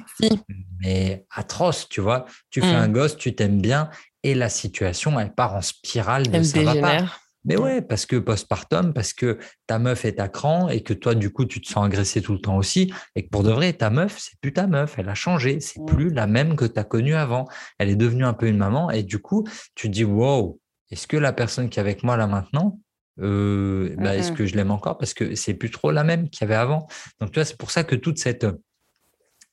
[0.80, 2.24] mais atroce, tu vois.
[2.50, 2.82] Tu fais mm.
[2.82, 3.90] un gosse, tu t'aimes bien,
[4.22, 7.04] et la situation, elle part en spirale de ça va pas.
[7.44, 11.14] Mais ouais, parce que postpartum, parce que ta meuf est à cran et que toi,
[11.14, 12.92] du coup, tu te sens agressé tout le temps aussi.
[13.16, 14.96] Et que pour de vrai, ta meuf, c'est plus ta meuf.
[14.98, 15.58] Elle a changé.
[15.60, 17.48] C'est plus la même que tu as connue avant.
[17.78, 18.90] Elle est devenue un peu une maman.
[18.90, 20.60] Et du coup, tu te dis, wow,
[20.90, 22.78] est-ce que la personne qui est avec moi là maintenant,
[23.18, 24.98] euh, bah, est-ce que je l'aime encore?
[24.98, 26.86] Parce que c'est plus trop la même qu'il y avait avant.
[27.20, 28.46] Donc, tu vois, c'est pour ça que toute cette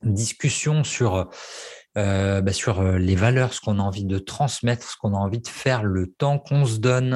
[0.04, 1.30] discussion sur,
[1.98, 5.40] euh, bah, sur les valeurs, ce qu'on a envie de transmettre, ce qu'on a envie
[5.40, 7.12] de faire, le temps qu'on se donne,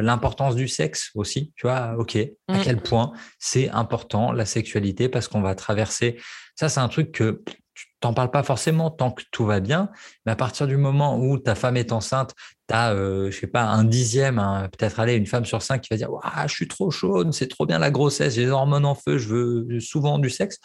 [0.00, 2.16] l'importance du sexe aussi, tu vois, ok,
[2.48, 2.60] à mmh.
[2.62, 6.18] quel point c'est important la sexualité parce qu'on va traverser.
[6.54, 7.42] Ça, c'est un truc que
[7.80, 9.90] tu t'en parles pas forcément tant que tout va bien,
[10.24, 12.34] mais à partir du moment où ta femme est enceinte,
[12.68, 14.36] tu as, euh, je sais pas, un dixième,
[14.72, 16.10] peut-être aller une femme sur cinq qui va dire
[16.46, 19.28] Je suis trop chaude, c'est trop bien la grossesse, j'ai les hormones en feu, je
[19.28, 20.58] veux souvent du sexe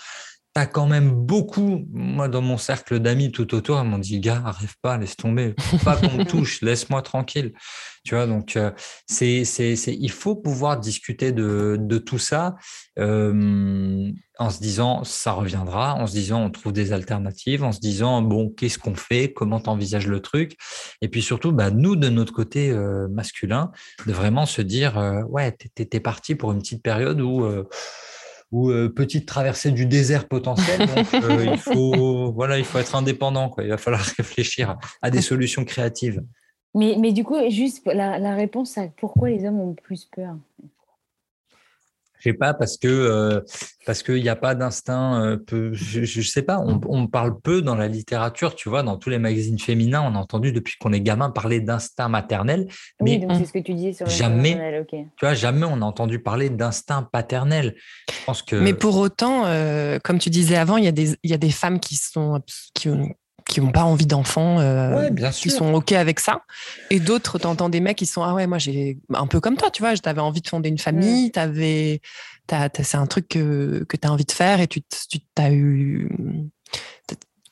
[0.55, 4.41] tu quand même beaucoup, moi dans mon cercle d'amis tout autour, ils m'ont dit, gars,
[4.45, 5.53] arrive pas, laisse tomber,
[5.83, 7.53] pas qu'on me touche, laisse-moi tranquille.
[8.05, 8.71] Tu vois, donc euh,
[9.07, 12.55] c'est, c'est, il faut pouvoir discuter de, de tout ça
[12.99, 17.79] euh, en se disant, ça reviendra, en se disant, on trouve des alternatives, en se
[17.79, 20.55] disant, bon, qu'est-ce qu'on fait, comment tu envisages le truc,
[21.01, 23.71] et puis surtout, bah, nous, de notre côté euh, masculin,
[24.05, 27.43] de vraiment se dire, ouais, t'es, parti pour une petite période où
[28.51, 30.79] ou euh, petite traversée du désert potentiel.
[30.79, 33.49] Donc, euh, il, faut, voilà, il faut être indépendant.
[33.49, 33.63] Quoi.
[33.63, 36.23] Il va falloir réfléchir à des solutions créatives.
[36.73, 40.35] Mais, mais du coup, juste la, la réponse à pourquoi les hommes ont plus peur
[42.26, 43.41] je sais pas parce que euh,
[43.86, 45.21] parce qu'il n'y a pas d'instinct.
[45.23, 45.38] Euh,
[45.73, 46.59] je, ne sais pas.
[46.59, 50.17] On, parle peu dans la littérature, tu vois, dans tous les magazines féminins, on a
[50.17, 52.67] entendu depuis qu'on est gamin parler d'instinct maternel.
[52.99, 54.84] Mais oui, c'est ce que tu dis sur jamais.
[54.89, 57.76] Tu vois, jamais on a entendu parler d'instinct paternel.
[58.09, 58.55] Je pense que.
[58.55, 61.38] Mais pour autant, euh, comme tu disais avant, il y a des il y a
[61.38, 62.41] des femmes qui sont
[62.73, 63.13] qui ont
[63.47, 66.41] qui n'ont pas envie d'enfants, euh, qui sont OK avec ça.
[66.89, 69.55] Et d'autres, tu entends des mecs qui sont Ah ouais, moi, j'ai un peu comme
[69.55, 72.01] toi, tu vois, avais envie de fonder une famille, t'avais,
[72.49, 76.09] c'est un truc que, que tu as envie de faire et tu, tu as eu.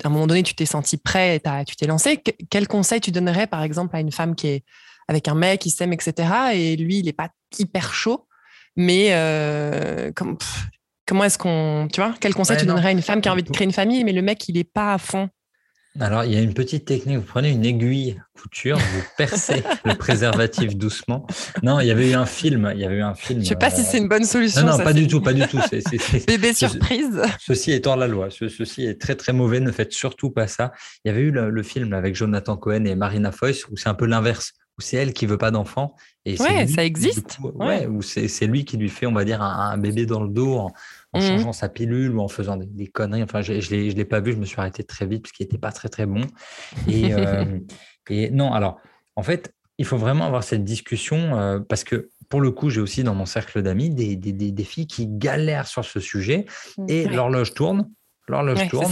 [0.03, 2.21] À un moment donné, tu t'es senti prêt et tu t'es lancé.
[2.49, 4.63] Quel conseil tu donnerais, par exemple, à une femme qui est
[5.07, 6.29] avec un mec, qui s'aime, etc.
[6.53, 8.27] Et lui, il n'est pas hyper chaud,
[8.75, 10.37] mais euh, comme,
[11.05, 11.87] comment est-ce qu'on.
[11.93, 13.73] Tu vois, quel conseil tu donnerais à une femme qui a envie de créer une
[13.73, 15.29] famille, mais le mec, il n'est pas à fond
[15.99, 17.17] alors, il y a une petite technique.
[17.17, 21.27] Vous prenez une aiguille couture, vous percez le préservatif doucement.
[21.61, 22.71] Non, il y avait eu un film.
[22.73, 23.41] Il y avait eu un film.
[23.41, 24.61] Je sais pas si c'est une bonne solution.
[24.63, 25.59] Non, non pas du tout, pas du tout.
[26.27, 27.21] Bébé surprise.
[27.39, 28.29] Ceci est hors la loi.
[28.31, 29.59] ceci est très très mauvais.
[29.59, 30.71] Ne faites surtout pas ça.
[31.05, 33.93] Il y avait eu le, film avec Jonathan Cohen et Marina Foïs où c'est un
[33.93, 35.95] peu l'inverse où c'est elle qui veut pas d'enfant.
[36.25, 37.37] Et ouais, ça existe.
[37.53, 40.55] ouais, où c'est lui qui lui fait, on va dire, un, bébé dans le dos
[40.55, 40.73] en,
[41.13, 41.21] en mmh.
[41.21, 43.23] changeant sa pilule ou en faisant des, conneries.
[43.23, 45.57] Enfin, je ne l'ai pas vu, je me suis arrêté très vite parce qu'il n'était
[45.57, 46.21] pas très très bon.
[46.87, 47.59] Et, euh,
[48.09, 48.79] et, non, alors,
[49.15, 52.81] en fait, il faut vraiment avoir cette discussion euh, parce que pour le coup, j'ai
[52.81, 56.45] aussi dans mon cercle d'amis des, des, des, filles qui galèrent sur ce sujet
[56.77, 56.85] mmh.
[56.89, 57.89] et l'horloge tourne.
[58.27, 58.91] L'horloge tourne.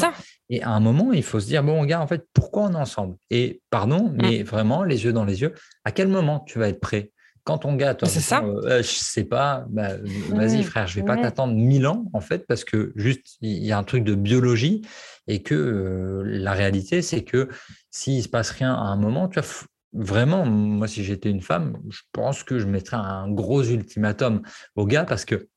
[0.49, 2.77] Et à un moment, il faut se dire, bon, gars, en fait, pourquoi on est
[2.77, 3.15] ensemble?
[3.29, 4.17] Et pardon, mmh.
[4.21, 5.53] mais vraiment, les yeux dans les yeux,
[5.85, 7.11] à quel moment tu vas être prêt?
[7.43, 8.43] Quand ton gars, toi, ça.
[8.43, 9.97] Euh, je sais pas, bah,
[10.29, 13.71] vas-y frère, je vais pas t'attendre mille ans en fait, parce que juste il y
[13.71, 14.81] a un truc de biologie
[15.27, 17.49] et que euh, la réalité c'est que
[17.89, 19.49] s'il se passe rien à un moment, tu vois,
[19.93, 24.41] vraiment, moi si j'étais une femme, je pense que je mettrais un gros ultimatum
[24.75, 25.47] au gars parce que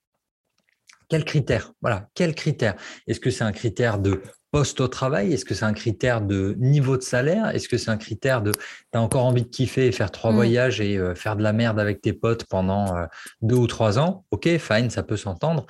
[1.09, 1.73] quel critère?
[1.83, 2.75] Voilà, quel critère?
[3.07, 4.23] Est-ce que c'est un critère de
[4.55, 7.49] poste au travail Est-ce que c'est un critère de niveau de salaire?
[7.49, 8.61] Est-ce que c'est un critère de tu
[8.97, 10.35] as encore envie de kiffer et faire trois mm.
[10.37, 13.07] voyages et euh, faire de la merde avec tes potes pendant euh,
[13.43, 14.25] deux ou trois ans?
[14.31, 15.67] Ok, fine, ça peut s'entendre.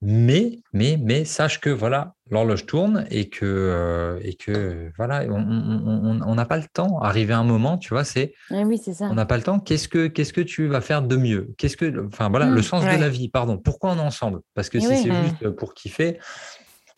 [0.00, 6.34] Mais, mais, mais sache que voilà, l'horloge tourne et que, euh, et que voilà, on
[6.34, 6.98] n'a pas le temps.
[6.98, 8.34] Arriver à un moment, tu vois, c'est.
[8.50, 9.04] Oui, c'est ça.
[9.12, 9.60] On n'a pas le temps.
[9.60, 11.54] Qu'est-ce que, qu'est-ce que tu vas faire de mieux?
[11.56, 12.64] Qu'est-ce que, enfin voilà, le mm.
[12.64, 13.28] sens de la vie.
[13.28, 13.58] Pardon.
[13.58, 14.40] Pourquoi on est ensemble?
[14.56, 15.22] Parce que si c'est mm.
[15.22, 16.18] juste pour kiffer,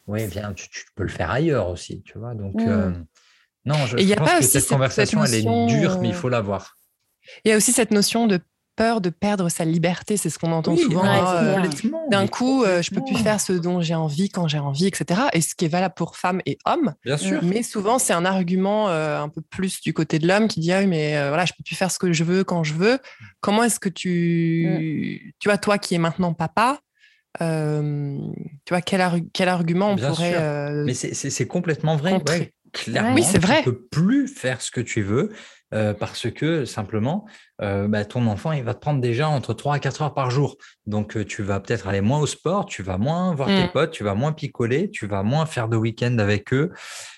[0.07, 2.35] oui, bien, tu, peux le faire ailleurs aussi, tu vois.
[2.35, 3.05] Donc, mmh.
[3.67, 6.77] Non, je, pense que cette, conversation, elle est dure, mais il faut l'avoir.
[7.45, 8.41] Il y a aussi cette notion de
[8.77, 11.05] peur de perdre sa liberté, c'est ce qu'on entend souvent.
[11.07, 11.63] Euh,
[12.11, 15.23] d'un coup, euh, je peux plus faire ce dont j'ai envie quand j'ai envie, etc.
[15.33, 16.95] Et ce qui est valable pour femmes et hommes.
[17.05, 17.41] Bien sûr.
[17.43, 20.73] Mais souvent, c'est un argument euh, un peu plus du côté de l'homme qui dit
[20.73, 22.99] ah, mais voilà, je peux plus faire ce que je veux quand je veux.
[23.41, 25.33] Comment est-ce que tu, mm.
[25.39, 26.81] tu vois, toi qui es maintenant papa,
[27.39, 30.85] tu vois quel, quel argument on pourrait.
[30.85, 32.21] mais c'est complètement vrai.
[32.73, 33.59] clairement, oui, c'est vrai.
[33.59, 35.31] Tu peux plus faire ce que tu veux.
[35.75, 37.25] Euh, parce que simplement,
[37.61, 40.31] euh, bah, ton enfant, il va te prendre déjà entre 3 à 4 heures par
[40.31, 40.57] jour.
[40.87, 43.73] Donc, euh, tu vas peut-être aller moins au sport, tu vas moins voir tes mmh.
[43.73, 46.71] potes, tu vas moins picoler, tu vas moins faire de week-end avec eux.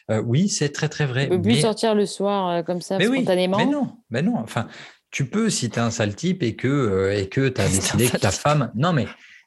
[0.09, 1.25] oui, c'est très, très vrai.
[1.25, 3.59] Tu peux plus sortir le soir comme ça, spontanément.
[3.59, 4.37] mais non, mais non.
[4.39, 4.69] Enfin,
[5.11, 8.09] tu peux si tu es un sale type et que et que tu as décidé
[8.09, 8.71] que ta femme.
[8.75, 9.07] Non, mais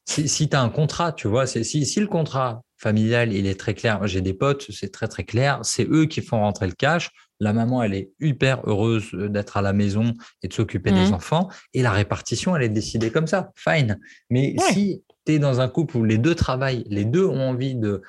[0.10, 3.74] si, tu as un contrat, tu vois, si, si le contrat familial, il est très
[3.74, 4.06] clair.
[4.08, 5.60] J'ai des potes, c'est très, très clair.
[5.64, 7.12] C'est eux qui font rentrer le cash.
[7.40, 11.14] La maman, elle est hyper heureuse d'être à la maison et de s'occuper des mmh.
[11.14, 11.50] enfants.
[11.74, 13.52] Et la répartition, elle est décidée comme ça.
[13.56, 14.00] Fine.
[14.30, 17.76] Mais si tu es dans un couple où les deux travaillent, les deux ont envie
[17.76, 18.02] de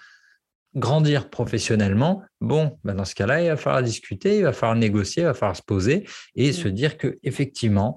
[0.77, 5.23] grandir professionnellement, bon, ben dans ce cas-là, il va falloir discuter, il va falloir négocier,
[5.23, 6.53] il va falloir se poser et mmh.
[6.53, 7.97] se dire que effectivement,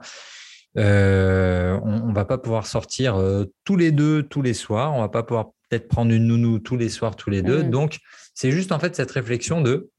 [0.77, 5.01] euh, on, ne va pas pouvoir sortir euh, tous les deux tous les soirs, on
[5.01, 7.63] va pas pouvoir peut-être prendre une nounou tous les soirs tous les deux.
[7.63, 7.69] Mmh.
[7.69, 7.99] Donc,
[8.33, 9.91] c'est juste en fait cette réflexion de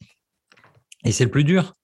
[1.05, 1.75] et c'est le plus dur.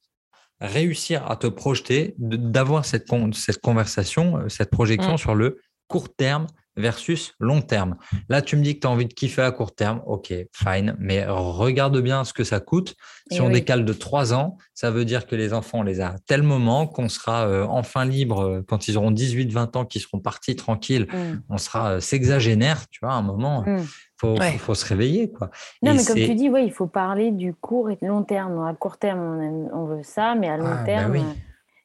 [0.61, 5.19] Réussir à te projeter, d'avoir cette, cette conversation, euh, cette projection mm.
[5.19, 6.47] sur le court terme
[6.81, 7.97] versus long terme.
[8.29, 10.03] Là, tu me dis que tu as envie de kiffer à court terme.
[10.07, 10.97] OK, fine.
[10.99, 12.97] Mais regarde bien ce que ça coûte.
[13.31, 16.01] Si eh on décale de trois ans, ça veut dire que les enfants, on les
[16.01, 19.77] a à tel moment qu'on sera euh, enfin libre euh, quand ils auront 18, 20
[19.77, 21.07] ans, qu'ils seront partis tranquilles.
[21.13, 21.43] Mm.
[21.49, 23.63] On sera sexagénaire, tu vois, à un moment.
[23.67, 23.85] Mm
[24.21, 25.31] faut, faut se réveiller.
[25.31, 25.51] Quoi.
[25.83, 28.67] Non, mais comme tu dis, ouais, il faut parler du court et de long terme.
[28.67, 31.33] À court terme, on, veut ça, mais à long ah, bah terme, euh,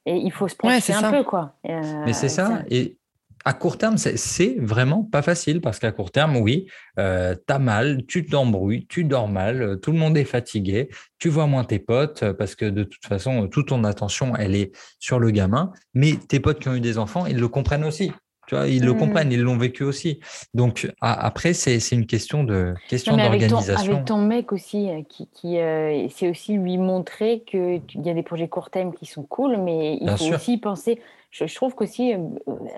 [0.06, 1.24] et il faut se projeter un peu.
[1.24, 1.54] Quoi.
[1.68, 2.64] Euh, mais c'est ça.
[2.70, 2.98] Et
[3.46, 6.68] à court terme, c'est vraiment pas facile parce qu'à court terme, oui,
[6.98, 10.90] euh, tu as mal, tu t'embrouilles, tu dors mal, tout le monde est fatigué,
[11.20, 14.72] tu vois moins tes potes parce que de toute façon, toute ton attention, elle est
[15.00, 15.72] sur le gamin.
[15.94, 18.12] Mais tes potes qui ont eu des enfants, ils le comprennent aussi.
[18.48, 18.98] Tu vois, ils le mmh.
[18.98, 20.20] comprennent, ils l'ont vécu aussi.
[20.54, 23.94] Donc après, c'est une question de question d'organisation.
[23.94, 28.14] Avec, ton mec aussi, euh, qui, qui euh, c'est aussi lui montrer qu'il y a
[28.14, 31.02] des projets court terme qui sont cool, mais il faut aussi penser.
[31.32, 32.18] Je, trouve qu'aussi, euh,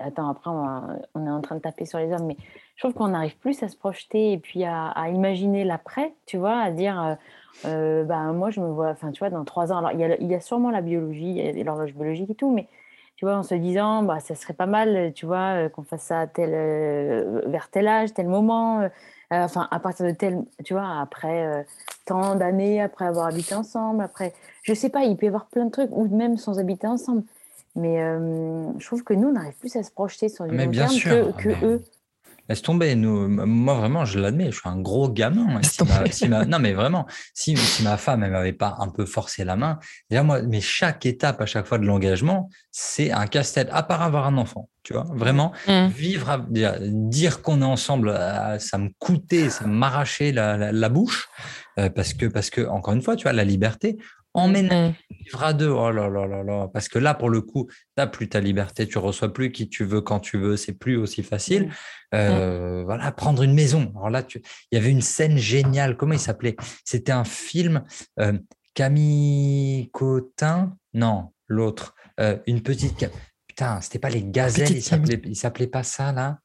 [0.04, 2.36] attends, après on, est en train de taper sur les hommes, mais
[2.74, 6.58] je trouve qu'on arrive plus à se projeter et puis à, imaginer l'après, tu vois,
[6.58, 7.16] à dire.
[7.64, 9.78] bah, moi, je me vois, enfin, tu vois, dans trois ans.
[9.78, 12.66] Alors, il y a, il y a sûrement la biologie, l'horloge biologique et tout, mais
[13.18, 16.02] tu vois, en se disant, bah, ça serait pas mal, tu vois, euh, qu'on fasse
[16.02, 18.88] ça tel, euh, vers tel âge, tel moment, euh,
[19.32, 21.66] enfin, à partir de tel, tu vois, après
[22.06, 25.64] tant d'années, après avoir habité ensemble, après, je sais pas, il peut y avoir plein
[25.64, 27.24] de trucs, ou même sans habiter ensemble.
[27.74, 30.94] Mais je trouve que nous, on n'arrive plus à se projeter sur du long terme
[30.94, 31.82] que, que eux.
[32.48, 32.94] Laisse tomber.
[32.94, 35.60] Nous, moi, vraiment, je l'admets, je suis un gros gamin.
[36.46, 39.78] non, mais vraiment, si, ma femme, elle m'avait pas un peu forcé la main,
[40.10, 44.02] déjà, moi, mais chaque étape à chaque fois de l'engagement, c'est un casse-tête, à part
[44.02, 44.68] avoir un enfant.
[44.82, 45.86] Tu vois, vraiment, mmh.
[45.88, 51.28] vivre, dire qu'on est ensemble, euh, ça me coûtait, ça m'arrachait la, la, bouche.
[51.78, 53.98] Euh, parce que, parce que, encore une fois, tu vois, la liberté,
[54.38, 57.66] emménager, vivre à deux, oh là là là là, parce que là, pour le coup,
[57.68, 60.72] tu n'as plus ta liberté, tu reçois plus qui tu veux quand tu veux, c'est
[60.72, 61.66] plus aussi facile.
[61.66, 61.70] Mmh.
[62.14, 63.92] Euh, voilà, prendre une maison.
[63.96, 64.40] Alors là, il
[64.72, 66.56] y avait une scène géniale, comment il s'appelait?
[66.84, 67.84] C'était un film,
[68.20, 68.38] euh,
[68.74, 73.10] Camille Cotin, non, l'autre, euh, une petite...
[73.46, 76.38] Putain, c'était pas les gazelles, il s'appelait pas ça là?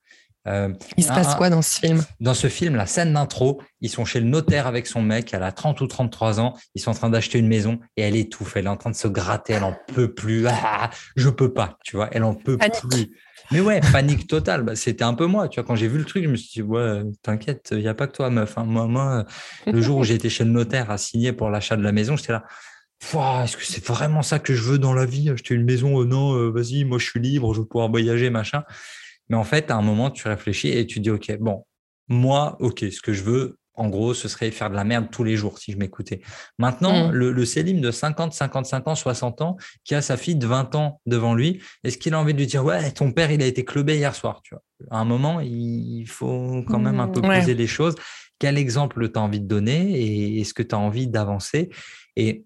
[0.47, 2.03] Euh, il se passe quoi dans ce film?
[2.19, 5.43] Dans ce film, la scène d'intro, ils sont chez le notaire avec son mec, elle
[5.43, 8.57] a 30 ou 33 ans, ils sont en train d'acheter une maison et elle étouffe,
[8.57, 10.45] elle est en train de se gratter, elle en peut plus.
[10.47, 13.11] Ah, je peux pas, tu vois, elle en peut plus.
[13.51, 14.63] Mais ouais, panique totale.
[14.63, 15.67] Bah, c'était un peu moi, tu vois.
[15.67, 18.07] Quand j'ai vu le truc, je me suis dit, ouais, t'inquiète, il n'y a pas
[18.07, 18.57] que toi, meuf.
[18.57, 18.63] Hein.
[18.65, 19.25] Moi, moi,
[19.67, 22.15] le jour où j'ai été chez le notaire à signer pour l'achat de la maison,
[22.15, 22.43] j'étais là.
[23.43, 25.29] Est-ce que c'est vraiment ça que je veux dans la vie?
[25.29, 28.29] Acheter une maison euh, Non, euh, vas-y, moi je suis libre, je veux pouvoir voyager,
[28.29, 28.63] machin.
[29.29, 31.65] Mais en fait, à un moment, tu réfléchis et tu dis, OK, bon,
[32.07, 35.23] moi, OK, ce que je veux, en gros, ce serait faire de la merde tous
[35.23, 36.21] les jours si je m'écoutais.
[36.59, 37.11] Maintenant, mmh.
[37.11, 40.75] le, le Célim de 50, 55 ans, 60 ans, qui a sa fille de 20
[40.75, 43.47] ans devant lui, est-ce qu'il a envie de lui dire Ouais, ton père, il a
[43.47, 44.63] été clubé hier soir tu vois?
[44.91, 47.95] À un moment, il faut quand même un peu mmh, poser les choses.
[48.37, 51.69] Quel exemple tu as envie de donner et est-ce que tu as envie d'avancer?
[52.15, 52.45] Et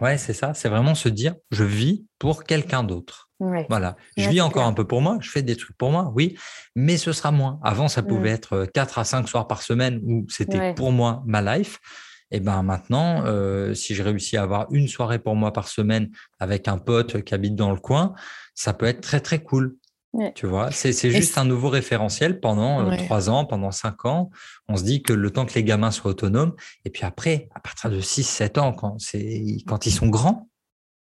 [0.00, 3.25] ouais, c'est ça, c'est vraiment se dire Je vis pour quelqu'un d'autre.
[3.38, 3.96] Voilà.
[4.16, 6.36] Je vis encore un peu pour moi, je fais des trucs pour moi, oui,
[6.74, 7.60] mais ce sera moins.
[7.62, 11.42] Avant, ça pouvait être 4 à 5 soirs par semaine où c'était pour moi ma
[11.56, 11.78] life.
[12.32, 16.10] Et ben maintenant, euh, si je réussis à avoir une soirée pour moi par semaine
[16.40, 18.14] avec un pote qui habite dans le coin,
[18.54, 19.76] ça peut être très très cool.
[20.34, 24.30] Tu vois, c'est juste un nouveau référentiel pendant euh, trois ans, pendant cinq ans.
[24.66, 26.54] On se dit que le temps que les gamins soient autonomes,
[26.86, 28.96] et puis après, à partir de 6-7 ans, quand,
[29.66, 30.48] quand ils sont grands,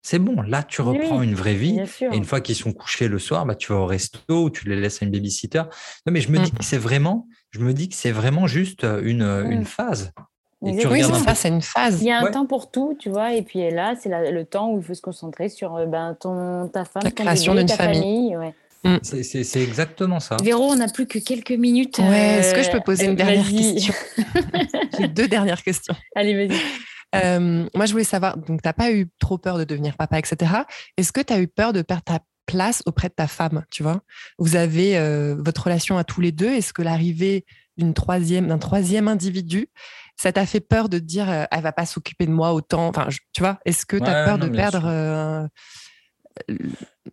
[0.03, 0.41] c'est bon.
[0.43, 1.81] Là, tu reprends une vraie vie.
[2.01, 4.69] Et une fois qu'ils sont couchés le soir, bah, tu vas au resto ou tu
[4.69, 5.63] les laisses à une babysitter.
[6.07, 6.59] Non, mais je me dis mmh.
[6.59, 9.67] que c'est vraiment, je me dis que c'est vraiment juste euh, une, euh, une mmh.
[9.67, 10.13] phase.
[10.67, 12.03] Et tu oui, c'est c'est une phase.
[12.03, 14.73] Il y a un temps pour tout, tu vois, et puis là, c'est le temps
[14.73, 18.37] où il faut se concentrer sur euh, ben, ton, ta femme, la création d'une famille.
[18.85, 18.97] Mmh.
[19.03, 20.37] C'est exactement ça.
[20.43, 21.99] Véro, on n'a plus que quelques minutes.
[21.99, 23.95] Est-ce que je peux poser une dernière question?
[24.99, 25.95] J'ai deux dernières questions.
[26.15, 26.59] Allez, vas-y.
[27.15, 30.19] Euh, moi, je voulais savoir, donc tu n'as pas eu trop peur de devenir papa,
[30.19, 30.53] etc.
[30.97, 33.83] Est-ce que tu as eu peur de perdre ta place auprès de ta femme, tu
[33.83, 34.03] vois?
[34.39, 36.53] Vous avez euh, votre relation à tous les deux.
[36.53, 37.45] Est-ce que l'arrivée
[37.77, 39.69] d'une troisième, d'un troisième individu,
[40.17, 42.89] ça t'a fait peur de te dire, euh, elle va pas s'occuper de moi autant?
[42.89, 45.49] Enfin, tu vois, est-ce que tu as peur de perdre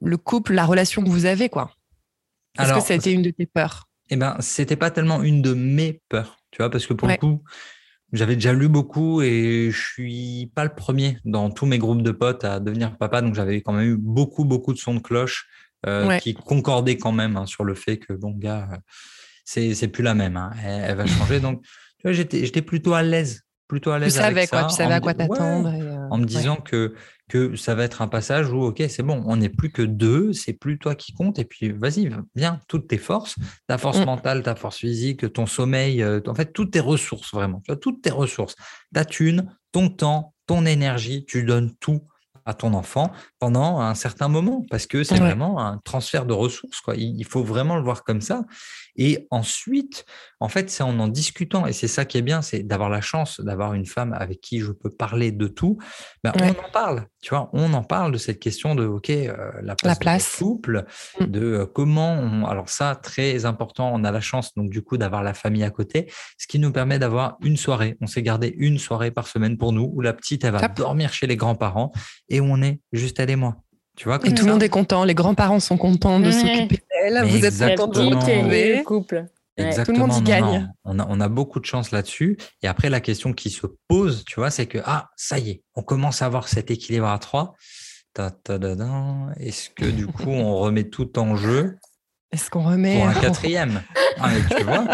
[0.01, 1.71] le couple, la relation que vous avez, quoi?
[2.59, 3.87] Est-ce que ça a été une de tes peurs?
[4.09, 7.17] Eh ben, c'était pas tellement une de mes peurs, tu vois, parce que pour le
[7.17, 7.43] coup,
[8.13, 12.11] j'avais déjà lu beaucoup et je suis pas le premier dans tous mes groupes de
[12.11, 15.47] potes à devenir papa, donc j'avais quand même eu beaucoup, beaucoup de sons de cloche
[15.85, 18.79] euh, qui concordaient quand même hein, sur le fait que bon gars,
[19.43, 20.51] c'est c'est plus la même, hein.
[20.63, 21.39] elle, va changer.
[21.39, 24.13] donc tu vois, j'étais j'étais plutôt à l'aise, plutôt à l'aise.
[24.13, 25.69] Tu savais quoi, tu savais à quoi t'attendre.
[25.69, 26.95] Euh, en me disant que
[27.29, 30.31] que ça va être un passage où, OK, c'est bon, on n'est plus que deux,
[30.33, 33.35] c'est plus toi qui compte, et puis vas-y, viens, toutes tes forces,
[33.67, 34.05] ta force mm.
[34.05, 38.01] mentale, ta force physique, ton sommeil, euh, en fait, toutes tes ressources, vraiment, tu toutes
[38.01, 38.55] tes ressources,
[38.93, 42.01] ta thune, ton temps, ton énergie, tu donnes tout
[42.45, 46.79] à ton enfant pendant un certain moment parce que c'est vraiment un transfert de ressources.
[46.79, 46.95] Quoi.
[46.95, 48.43] Il faut vraiment le voir comme ça.
[48.97, 50.05] Et ensuite,
[50.39, 53.01] en fait, c'est en en discutant, et c'est ça qui est bien, c'est d'avoir la
[53.01, 55.77] chance d'avoir une femme avec qui je peux parler de tout.
[56.23, 59.35] Ben, On en parle, tu vois, on en parle de cette question de, OK, euh,
[59.61, 60.35] la place, la place.
[60.37, 60.85] couple,
[61.19, 61.25] mmh.
[61.25, 62.45] de euh, comment on...
[62.45, 65.69] Alors ça, très important, on a la chance, donc du coup, d'avoir la famille à
[65.69, 67.97] côté, ce qui nous permet d'avoir une soirée.
[68.01, 71.13] On s'est gardé une soirée par semaine pour nous, où la petite, elle va dormir
[71.13, 71.91] chez les grands-parents,
[72.29, 73.57] et on est juste elle et moi.
[73.95, 76.81] Tu vois, et tout le monde est content, les grands-parents sont contents de s'occuper
[77.11, 78.83] d'elle, vous êtes contents de retrouver.
[78.83, 79.25] couple.
[79.57, 79.85] Exactement.
[79.85, 80.73] Tout le monde y gagne.
[80.83, 82.37] On, a, on a beaucoup de chance là-dessus.
[82.61, 85.63] Et après, la question qui se pose, tu vois, c'est que, ah, ça y est,
[85.75, 87.55] on commence à avoir cet équilibre à trois.
[88.17, 91.77] Est-ce que du coup, on remet tout en jeu?
[92.35, 93.81] Est-ce qu'on remet pour un quatrième
[94.17, 94.85] ah, tu vois,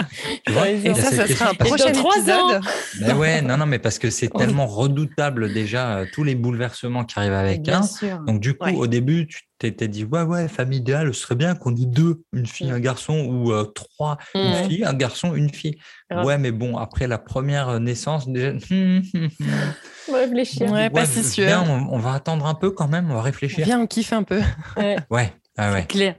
[0.46, 2.62] tu vois Et ça, ça sera un prochain épisode.
[3.02, 7.04] Mais ouais, non, non, mais parce que c'est tellement redoutable déjà euh, tous les bouleversements
[7.04, 7.82] qui arrivent avec un.
[8.26, 11.54] Donc du coup, au début, tu t'étais dit ouais, ouais, famille idéale, ce serait bien
[11.54, 12.76] qu'on ait deux, une fille, mm.
[12.76, 15.78] un garçon, ou euh, trois, une fille, un garçon, une fille.
[16.10, 18.54] Ouais, mais bon, après la première naissance, déjà.
[18.72, 20.72] on va réfléchir.
[20.72, 21.46] Ouais, pas si sûr.
[21.68, 23.66] on, va attendre un peu quand même, on va réfléchir.
[23.66, 24.42] Viens, on kiffe un peu.
[24.78, 24.98] Ouais.
[25.10, 25.34] ouais.
[25.58, 25.86] Ah ouais.
[25.86, 26.16] clair.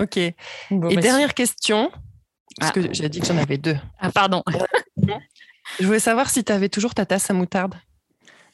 [0.00, 0.16] Ok.
[0.16, 0.34] Et
[0.70, 1.90] bah, dernière question,
[2.58, 3.76] parce que j'ai dit que j'en avais deux.
[3.98, 4.42] Ah, pardon.
[5.78, 7.74] Je voulais savoir si tu avais toujours ta tasse à moutarde.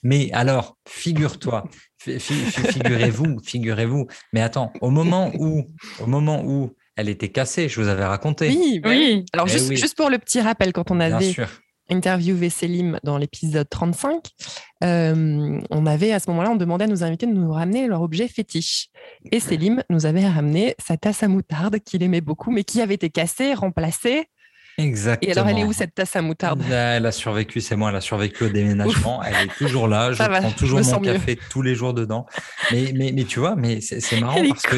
[0.02, 1.68] Mais alors, figure-toi,
[1.98, 4.06] figurez-vous, figurez-vous.
[4.32, 5.70] Mais attends, au moment où,
[6.00, 8.48] au moment où elle était cassée, je vous avais raconté.
[8.48, 9.24] Oui, oui.
[9.32, 11.34] Alors, eh juste, pour le petit rappel, quand on avait
[11.90, 14.30] interviewé Célim dans l'épisode 35,
[14.84, 18.02] euh, on avait à ce moment-là, on demandait à nos invités de nous ramener leur
[18.02, 18.88] objet fétiche.
[19.32, 22.94] Et Célim nous avait ramené sa tasse à moutarde qu'il aimait beaucoup, mais qui avait
[22.94, 24.28] été cassée, remplacée.
[24.78, 25.30] Exactement.
[25.30, 26.62] Et alors, elle est où cette tasse à moutarde?
[26.70, 29.22] Elle a survécu, c'est moi, elle a survécu au déménagement.
[29.22, 30.12] elle est toujours là.
[30.12, 32.26] Je prends toujours mon café tous les jours dedans.
[32.70, 34.76] Mais, mais, mais tu vois, mais c'est marrant parce que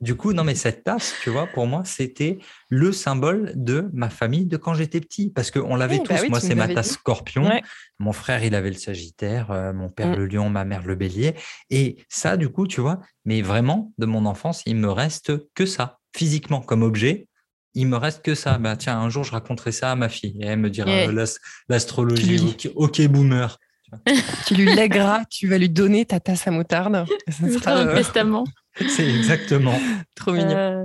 [0.00, 2.38] du coup, non, mais cette tasse, tu vois, pour moi, c'était
[2.70, 5.30] le symbole de ma famille de quand j'étais petit.
[5.30, 6.28] Parce qu'on l'avait bah tous.
[6.30, 7.50] moi, c'est ma tasse scorpion.
[7.98, 9.50] Mon frère, il avait le sagittaire.
[9.50, 10.16] Euh, mon père, mm.
[10.16, 10.48] le lion.
[10.48, 11.34] Ma mère, le bélier.
[11.68, 15.66] Et ça, du coup, tu vois, mais vraiment, de mon enfance, il me reste que
[15.66, 15.98] ça.
[16.16, 17.28] Physiquement, comme objet,
[17.74, 18.56] il me reste que ça.
[18.56, 20.38] Bah, tiens, un jour, je raconterai ça à ma fille.
[20.40, 21.26] Et elle me dira euh,
[21.68, 22.56] l'astrologie.
[22.74, 23.58] Ok, boomer.
[24.46, 27.06] tu lui lègueras, tu vas lui donner ta tasse à moutarde.
[27.28, 28.44] Ça sera un euh, testament.
[28.88, 29.78] C'est exactement.
[30.14, 30.56] Trop mignon.
[30.56, 30.84] Euh,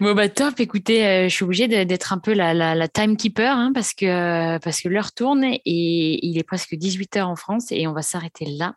[0.00, 0.58] bon, bah top.
[0.60, 4.80] Écoutez, euh, je suis obligée d'être un peu la, la, timekeeper hein, parce que, parce
[4.80, 8.74] que l'heure tourne et il est presque 18h en France et on va s'arrêter là.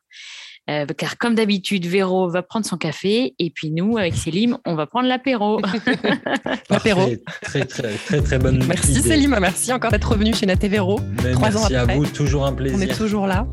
[0.70, 4.76] Euh, car comme d'habitude, Véro va prendre son café et puis nous, avec Célim, on
[4.76, 5.62] va prendre l'apéro.
[6.70, 7.10] l'apéro.
[7.42, 11.00] Très, très, très, très bonne Merci Célim, merci encore d'être revenu chez Naté Véro.
[11.32, 11.76] Trois merci ans après.
[11.76, 12.78] à vous, toujours un plaisir.
[12.78, 13.48] On est toujours là.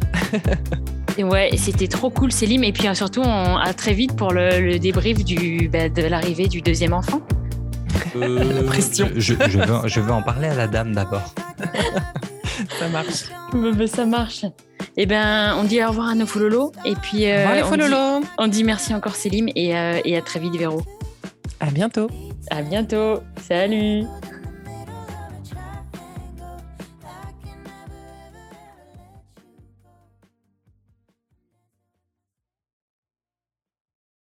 [1.19, 4.79] Ouais, c'était trop cool Célim et puis euh, surtout on, à très vite pour le,
[4.79, 5.19] débrief
[5.71, 7.21] bah, de l'arrivée du deuxième enfant.
[8.17, 9.09] Euh, la pression.
[9.17, 9.49] Je, veux,
[9.89, 11.35] je, veux, en parler à la dame d'abord.
[12.79, 13.25] ça marche.
[13.53, 14.45] Bah, bah, ça marche.
[14.97, 16.73] Eh bien, on dit au revoir à nos fololos.
[16.85, 20.17] Et puis, euh, bon, les on, dit, on, dit, merci encore Célim et, euh, et
[20.17, 20.83] à très vite Véro.
[21.61, 22.09] À bientôt.
[22.51, 23.21] À bientôt.
[23.41, 24.05] Salut.